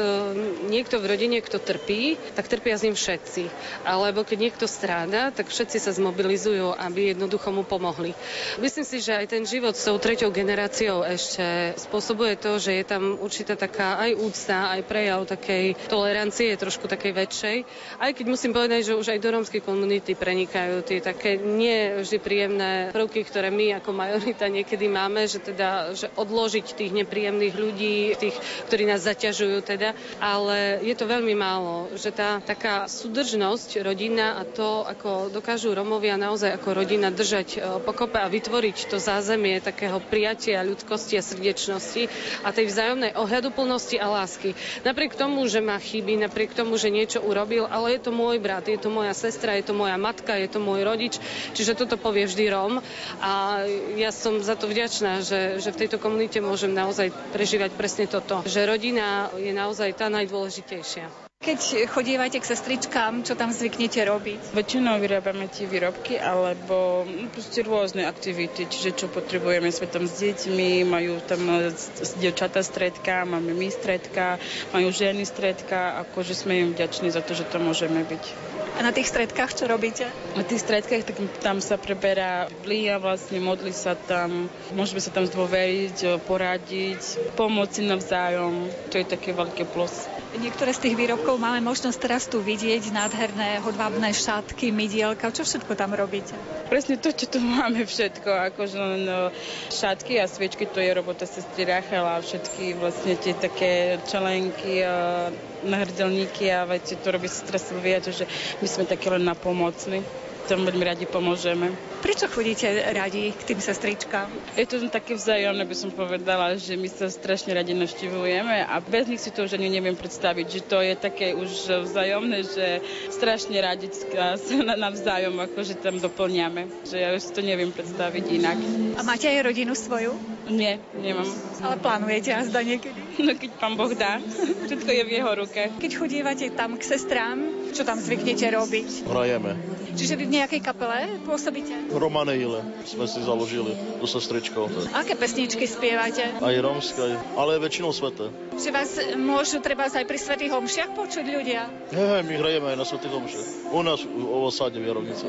[0.72, 3.52] niekto v rodine, kto trpí, tak trpia s ním všetci.
[3.84, 8.16] Alebo keď niekto stráda, tak všetci sa zmobilizujú, aby jednoducho mu pomohli.
[8.64, 12.84] Myslím si, že aj ten život s tou treťou generáciou ešte spôsobuje to, že je
[12.88, 17.56] tam určitá taká aj úcta, aj prejav takej tolerancie, trošku takej väčšej.
[18.00, 21.63] Aj keď musím povedať, že už aj do rómskej komunity prenikajú tie také nie
[22.02, 27.54] vždy príjemné prvky, ktoré my ako majorita niekedy máme, že teda že odložiť tých nepríjemných
[27.54, 28.36] ľudí, tých,
[28.70, 34.42] ktorí nás zaťažujú teda, ale je to veľmi málo, že tá taká súdržnosť rodina a
[34.46, 39.98] to, ako dokážu Romovia naozaj ako rodina držať e, pokope a vytvoriť to zázemie takého
[39.98, 42.08] prijatia, ľudskosti a srdečnosti
[42.42, 44.56] a tej vzájomnej ohľaduplnosti a lásky.
[44.82, 48.66] Napriek tomu, že má chyby, napriek tomu, že niečo urobil, ale je to môj brat,
[48.66, 51.18] je to moja sestra, je to moja matka, je to môj rodič,
[51.54, 52.82] čiže toto povie vždy Rom
[53.22, 53.62] a
[53.94, 58.42] ja som za to vďačná, že, že v tejto komunite môžem naozaj prežívať presne toto,
[58.44, 61.24] že rodina je naozaj tá najdôležitejšia.
[61.44, 64.56] Keď chodívate k sestričkám, čo tam zvyknete robiť?
[64.56, 67.04] Väčšinou vyrábame tie výrobky alebo
[67.36, 71.68] proste rôzne aktivity, čiže čo potrebujeme, sme tam s deťmi, majú tam
[72.16, 74.40] dievčata stredka, máme my stredka,
[74.72, 78.53] majú ženy stredka, akože sme im vďační za to, že to môžeme byť.
[78.74, 80.10] A na tých stredkách čo robíte?
[80.34, 85.22] Na tých stredkách tak tam sa preberá Blia vlastne, modli sa tam, môžeme sa tam
[85.22, 87.02] zdôveriť, poradiť,
[87.38, 90.10] pomôcť navzájom, to je také veľké plus.
[90.34, 95.78] Niektoré z tých výrobkov máme možnosť teraz tu vidieť, nádherné hodvábne šatky, mydielka, čo všetko
[95.78, 96.34] tam robíte?
[96.66, 99.30] Presne to, čo tu máme všetko, akože len no,
[99.70, 105.30] šatky a sviečky, to je robota sestry Rachela a všetky vlastne tie také čelenky, a
[105.62, 108.26] nahrdelníky a veci, to robí sestra Silvia, že
[108.58, 110.02] my sme také len napomocní
[110.44, 111.72] tam veľmi radi pomôžeme.
[112.04, 114.28] Prečo chodíte radi k tým sestričkám?
[114.60, 119.08] Je to také vzájomné, by som povedala, že my sa strašne radi navštevujeme a bez
[119.08, 121.48] nich si to už ani neviem predstaviť, že to je také už
[121.88, 124.36] vzájomné, že strašne radi sa
[124.76, 128.60] navzájom akože tam doplňame, že ja už si to neviem predstaviť inak.
[128.94, 130.12] A máte aj rodinu svoju?
[130.52, 131.24] Nie, nemám.
[131.64, 133.00] Ale plánujete a zda niekedy?
[133.24, 134.20] No keď pán Boh dá.
[134.68, 135.72] Všetko je v jeho ruke.
[135.80, 137.40] Keď chodívate tam k sestrám,
[137.72, 139.08] čo tam zvyknete robiť?
[139.08, 139.56] Hrajeme.
[139.94, 141.93] Čiže vy v nejakej kapele pôsobíte?
[141.98, 143.72] Romane Ile sme si založili
[144.02, 144.68] so sestričkou.
[144.92, 146.22] Aké pesničky spievate?
[146.38, 148.28] Aj romské, ale väčšinou sveté.
[148.54, 151.66] Že vás môžu treba aj pri svetých homšiach počuť ľudia?
[151.90, 153.46] Hej, my hrajeme aj na svetých homšiach.
[153.74, 155.24] U nás v osade v Jarovnice.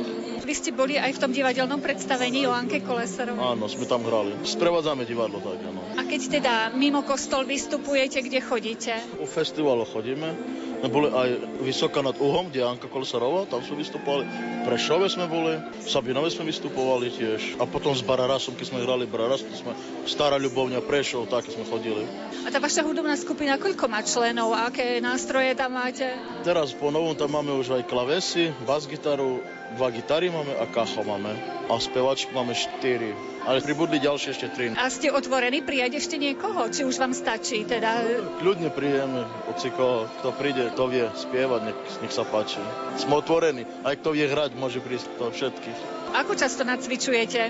[0.45, 3.41] Vy ste boli aj v tom divadelnom predstavení Joanke Koleserovej?
[3.41, 4.37] Áno, sme tam hrali.
[4.45, 5.81] Sprevádzame divadlo, tak áno.
[5.97, 8.93] A keď teda mimo kostol vystupujete, kde chodíte?
[9.17, 10.35] U festivalu chodíme.
[10.83, 11.29] My boli aj
[11.63, 14.23] Vysoká nad Uhom, kde Anka Kolesarová, tam sme vystupovali.
[14.27, 17.55] V Prešove sme boli, v Sabinove sme vystupovali tiež.
[17.61, 19.71] A potom s Bararasom, keď sme hrali Bararas, to sme
[20.05, 22.05] Stará ľubovňa Prešov, tak sme chodili.
[22.45, 24.53] A tá vaša hudobná skupina koľko má členov?
[24.53, 26.05] Aké nástroje tam máte?
[26.45, 29.41] Teraz po novom tam máme už aj klavesy, bas-gitaru,
[29.75, 31.35] dva gitary máme a kacho máme.
[31.67, 33.11] A spevačky máme štyri.
[33.45, 34.73] Ale pribudli ďalšie ešte tri.
[34.73, 36.65] A ste otvorení prijať ešte niekoho?
[36.71, 37.61] Či už vám stačí?
[37.67, 38.01] Teda...
[38.41, 42.57] Kľudne príjeme, hoci koho, kto príde, to vie spievať, nech, nech sa páči.
[42.97, 43.67] Sme otvorení.
[43.85, 45.79] Aj kto vie hrať, môže prísť to všetkých.
[46.15, 47.41] Ako často nacvičujete?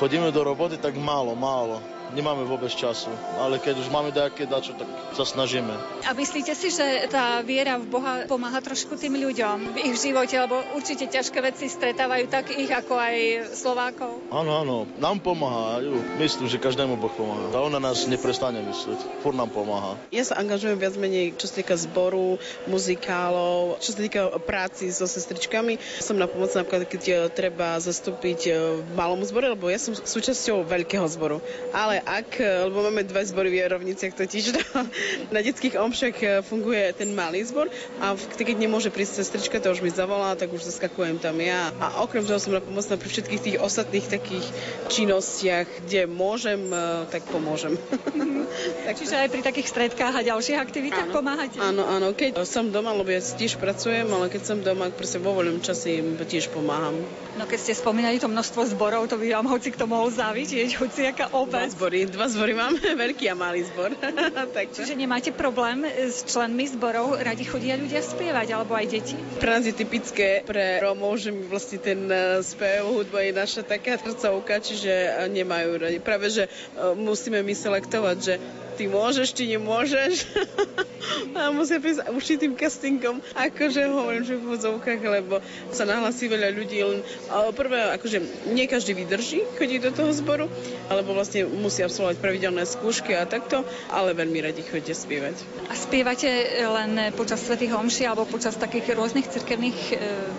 [0.00, 3.08] Chodíme do roboty tak málo, málo nemáme vôbec času.
[3.40, 5.72] Ale keď už máme nejaké dačo, tak sa snažíme.
[6.04, 10.36] A myslíte si, že tá viera v Boha pomáha trošku tým ľuďom v ich živote,
[10.36, 13.16] lebo určite ťažké veci stretávajú tak ich ako aj
[13.56, 14.28] Slovákov?
[14.28, 16.20] Áno, áno, nám pomáhajú.
[16.20, 17.48] Myslím, že každému Boh pomáha.
[17.56, 19.24] A ona nás neprestane myslieť.
[19.24, 19.96] Fur nám pomáha.
[20.12, 22.36] Ja sa angažujem viac menej, čo sa týka zboru,
[22.68, 25.80] muzikálov, čo sa týka práci so sestričkami.
[26.02, 28.40] Som na pomoc napríklad, keď treba zastúpiť
[28.82, 31.40] v malom zbore, lebo ja som súčasťou veľkého zboru.
[31.72, 34.86] Ale ak, lebo máme dva zbory v Jarovniciach, totiž no,
[35.30, 37.70] na detských omšach e, funguje ten malý zbor
[38.02, 41.70] a keď nemôže prísť sestrička, to už mi zavolá, tak už zaskakujem tam ja.
[41.78, 44.46] A okrem toho som napomocná pri všetkých tých ostatných takých
[44.90, 47.78] činnostiach, kde môžem, e, tak pomôžem.
[48.86, 51.56] tak Čiže aj pri takých stredkách a ďalších aktivitách áno, pomáhate?
[51.62, 52.10] Áno, áno.
[52.12, 56.02] Keď som doma, lebo ja tiež pracujem, ale keď som doma, proste vo voľnom čase
[56.02, 56.98] im tiež pomáham.
[57.38, 61.08] No keď ste spomínali to množstvo zborov, to by vám hoci kto mohol závidieť, hoci
[61.08, 61.72] aká obec.
[61.72, 63.92] Dva zbory, dva zbory máme, veľký a malý zbor.
[64.56, 69.16] tak Čiže nemáte problém s členmi zborov, radi chodia ľudia spievať, alebo aj deti?
[69.36, 73.60] Pre nás je typické pre Rómov, že my vlastne ten e, spev, hudba je naša
[73.68, 75.98] taká srdcovka, čiže e, nemajú radi.
[76.00, 76.50] Práve, že e,
[76.96, 78.34] musíme my selektovať, že
[78.80, 80.12] ty môžeš, či nemôžeš.
[81.38, 86.78] a musia prísť určitým castingom, akože hovorím, že v vozovkách, lebo sa nahlasí veľa ľudí.
[86.80, 87.00] Len,
[87.52, 90.46] prvé, akože nie každý vydrží chodiť do toho zboru,
[90.88, 95.40] alebo vlastne musí absolvovať pravidelné skúšky a takto, ale veľmi radi chodia spievať.
[95.72, 96.28] A spievate
[96.60, 99.94] len počas svätých homší alebo počas takých rôznych cirkevných e,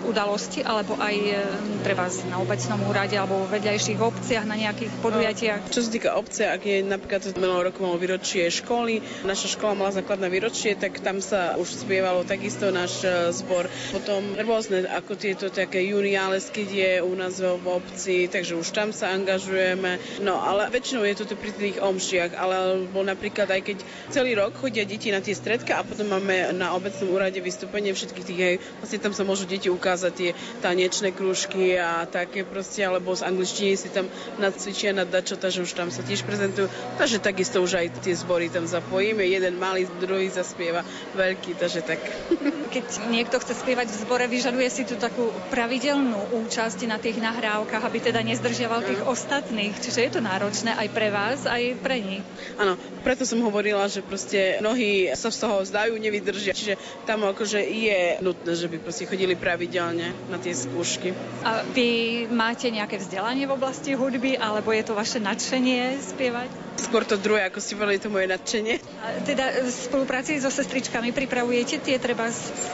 [0.06, 1.34] udalostí, alebo aj e,
[1.82, 5.60] pre vás na obecnom úrade alebo v vedľajších obciach na nejakých podujatiach?
[5.74, 9.96] Čo sa týka obce, ak je napríklad minulého roku malo výročie školy, naša škola mala
[9.96, 13.66] základné výročie, tak tam sa už spievalo takisto náš e, zbor.
[13.90, 18.92] Potom rôzne, ako tieto také juniáles, keď je u nás v obci, takže už tam
[18.92, 20.20] sa angažujeme.
[20.20, 23.78] No ale väčšinou je to pri tých omšiach, alebo napríklad aj keď
[24.12, 28.26] celý rok chodia deti na tie stredka a potom máme na obecnom úrade vystúpenie všetkých
[28.28, 33.16] tých, hej, vlastne tam sa môžu deti ukázať tie tanečné krúžky a také proste, alebo
[33.16, 34.04] z angličtiny si tam
[34.36, 36.68] nacvičia na dačo, takže už tam sa tiež prezentujú.
[37.00, 39.24] Takže takisto už aj tie zbory tam zapojíme.
[39.24, 40.84] Jeden malý, druhý zaspieva
[41.16, 42.04] veľký, takže tak.
[42.74, 47.82] Keď niekto chce spievať v zbore, vyžaduje si tú takú pravidelnú účasť na tých nahrávkach,
[47.84, 49.74] aby teda nezdržiaval tých ostatných.
[49.78, 52.26] Čiže je to náročné aj pre vás, aj pre nich.
[52.58, 52.74] Áno,
[53.06, 56.50] preto som hovorila, že proste mnohí sa z toho zdajú, nevydržia.
[56.50, 56.74] Čiže
[57.06, 61.14] tam akože je nutné, že by proste chodili pravidelne na tie skúšky.
[61.46, 66.50] A vy máte nejaké vzdelanie v oblasti hudby, alebo je to vaše nadšenie spievať?
[66.74, 68.82] Skôr to druhé, ako ste povedali, to moje nadšenie.
[68.98, 72.26] A teda v spolupráci so sestričkami pripravujete tie treba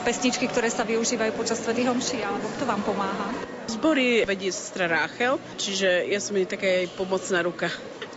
[0.08, 3.28] pesničky, ktoré sa využívajú počas Svetých homší, alebo kto vám pomáha?
[3.68, 7.68] Zbory vedie sestra Ráchel, čiže ja som jej taká pomocná ruka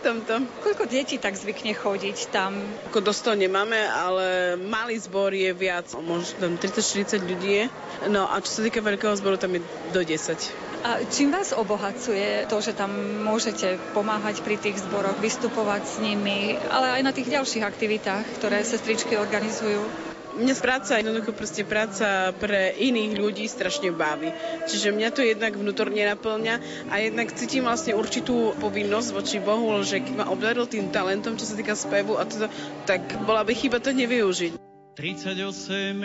[0.04, 0.44] tomto.
[0.60, 2.60] Koľko detí tak zvykne chodiť tam?
[2.92, 7.64] Ako dosť to nemáme, ale malý zbor je viac, možno tam 30-40 ľudí je.
[8.12, 9.64] No a čo sa týka veľkého zboru, tam je
[9.96, 10.36] do 10.
[10.84, 12.92] A čím vás obohacuje to, že tam
[13.24, 18.60] môžete pomáhať pri tých zboroch, vystupovať s nimi, ale aj na tých ďalších aktivitách, ktoré
[18.60, 20.13] sestričky organizujú?
[20.34, 24.34] Mňa práca, jednoducho proste práca pre iných ľudí strašne baví.
[24.66, 26.54] Čiže mňa to jednak vnútorne naplňa
[26.90, 31.46] a jednak cítim vlastne určitú povinnosť voči Bohu, že keď ma obdaril tým talentom, čo
[31.46, 32.50] sa týka spevu a toto,
[32.82, 34.58] tak bola by chyba to nevyužiť.
[34.94, 35.34] 38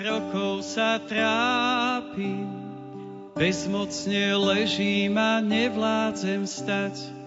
[0.02, 2.70] rokov sa trápim
[3.40, 7.19] Bezmocne ležím a nevládzem stať.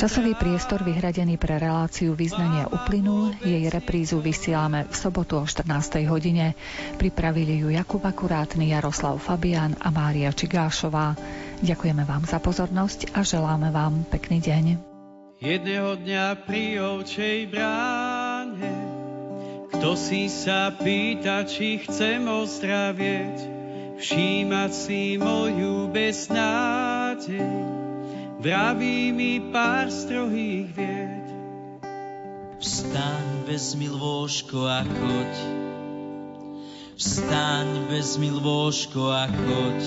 [0.00, 6.00] Časový priestor vyhradený pre reláciu význania uplynul, jej reprízu vysielame v sobotu o 14.
[6.08, 6.56] hodine.
[6.96, 11.12] Pripravili ju Jakub Akurátny, Jaroslav Fabian a Mária Čigášová.
[11.60, 14.64] Ďakujeme vám za pozornosť a želáme vám pekný deň.
[15.44, 18.94] Jedného dňa pri ovčej bráne
[19.84, 23.36] kto si sa pýta, či chcem ozdravieť,
[23.98, 27.63] všímať si moju beznádej.
[28.44, 31.26] Vraví mi pár strohých vied.
[32.60, 35.32] Vstaň, vezmi lôžko a choď.
[36.92, 39.80] Vstaň, vezmi lôžko a choď.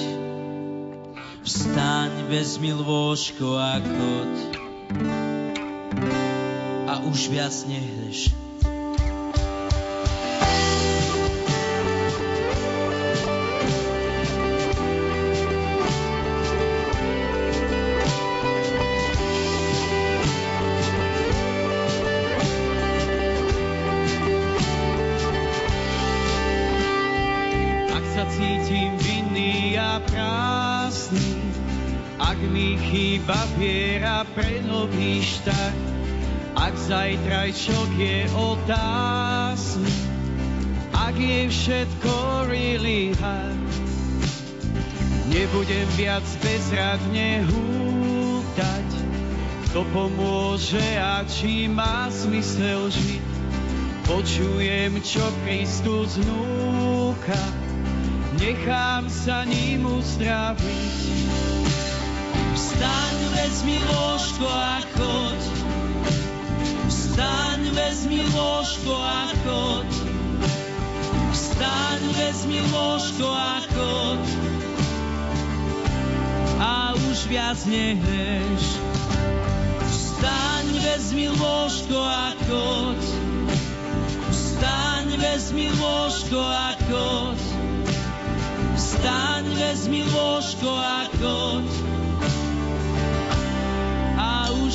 [1.45, 4.33] Vstaň, vezmi lôžko a choď.
[6.89, 8.46] A už viac nehreš.
[32.97, 35.77] Chýba viera pre nový štart.
[36.57, 39.93] Ak zajtrajšok je otázny,
[40.97, 42.13] ak je všetko
[42.49, 43.69] really hard,
[45.29, 48.89] nebudem viac bezradne hútať,
[49.69, 53.25] kto pomôže a či má zmysel žiť.
[54.09, 57.45] Počujem, čo Kristus núka,
[58.41, 61.56] nechám sa ním uzdraviť.
[62.77, 65.41] Vstaň, vezmi lôžko a choď.
[66.85, 69.89] Vstaň, vezmi lôžko a choď.
[71.33, 74.23] Vstaň, vezmi lôžko a choď.
[76.61, 78.65] A už viac nehreš.
[79.89, 83.01] Vstaň, vezmi lôžko a choď.
[84.29, 87.41] Vstaň, vezmi lôžko a choď.
[88.77, 91.96] Vstaň, vezmi lôžko a choď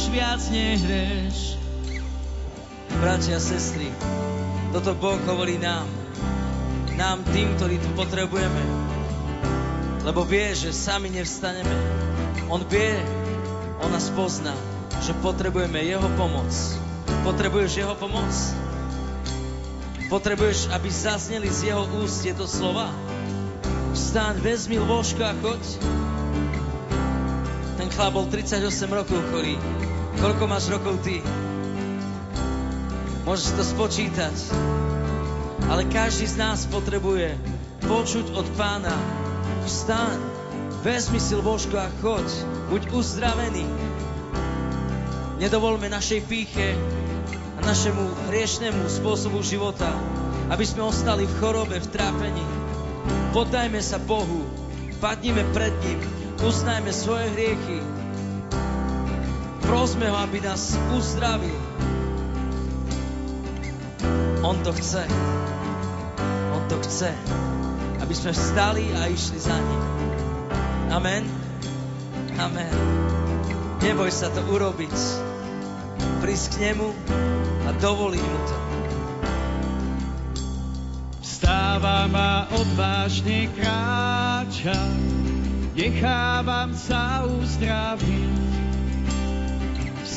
[0.02, 1.54] už viac nehreš.
[2.98, 3.86] Bratia sestry,
[4.74, 5.86] toto Boh hovorí nám.
[6.98, 8.62] Nám tým, ktorí tu potrebujeme.
[10.02, 11.70] Lebo vie, že sami nevstaneme.
[12.50, 12.98] On vie,
[13.78, 14.50] on nás pozná,
[15.06, 16.50] že potrebujeme Jeho pomoc.
[17.22, 18.34] Potrebuješ Jeho pomoc?
[20.10, 22.90] Potrebuješ, aby zazneli z Jeho úst tieto slova?
[23.94, 25.62] Vstaň, vezmi lôžko a choď.
[27.78, 29.54] Ten chlap bol 38 rokov chorý.
[30.20, 31.24] Koľko máš rokov ty?
[33.22, 34.34] Môžeš to spočítať.
[35.70, 37.38] Ale každý z nás potrebuje
[37.86, 38.92] počuť od pána.
[39.62, 40.18] Vstaň,
[40.82, 42.26] vezmi si lôžko a choď.
[42.68, 43.64] Buď uzdravený.
[45.38, 46.74] Nedovolme našej píche
[47.56, 49.90] a našemu hriešnemu spôsobu života,
[50.50, 52.46] aby sme ostali v chorobe, v trápení.
[53.32, 54.44] Poddajme sa Bohu,
[55.00, 55.98] padnime pred ním,
[56.42, 58.01] uznajme svoje hriechy.
[59.62, 61.56] Prosme ho, aby nás uzdravil.
[64.42, 65.06] On to chce.
[66.52, 67.14] On to chce.
[68.02, 69.82] Aby sme vstali a išli za ním.
[70.90, 71.24] Amen.
[72.36, 72.74] Amen.
[73.80, 74.96] Neboj sa to urobiť.
[76.20, 76.88] Prísť k nemu
[77.66, 78.56] a dovoliť mu to.
[81.22, 85.12] Vstávam a odvážne kráčam
[85.72, 88.51] nechávam sa uzdraviť.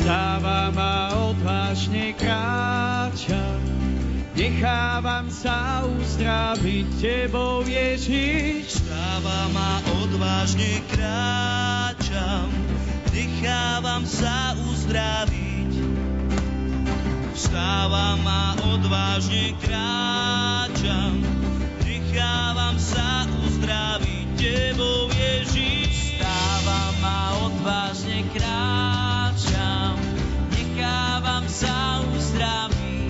[0.05, 3.57] Vstávam a odvážne kráčam,
[4.37, 8.85] nechávam sa uzdraviť Tebou, Ježiš.
[8.85, 12.53] Vstávam a odvážne kráčam,
[13.09, 15.73] nechávam sa uzdraviť.
[17.33, 21.17] Vstávam a odvážne kráčam,
[21.81, 26.21] nechávam sa uzdraviť Tebou, Ježiš.
[26.21, 28.94] Stávam a odvážne kráčam,
[31.55, 33.07] sa uzdraví.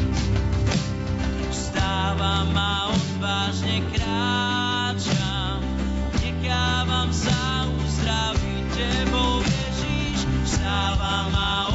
[1.50, 5.66] Vstávam a odvážne kráčam,
[6.22, 10.30] nechávam sa uzdraviť tebou, Ježiš.
[10.46, 11.75] Vstávam a odvážne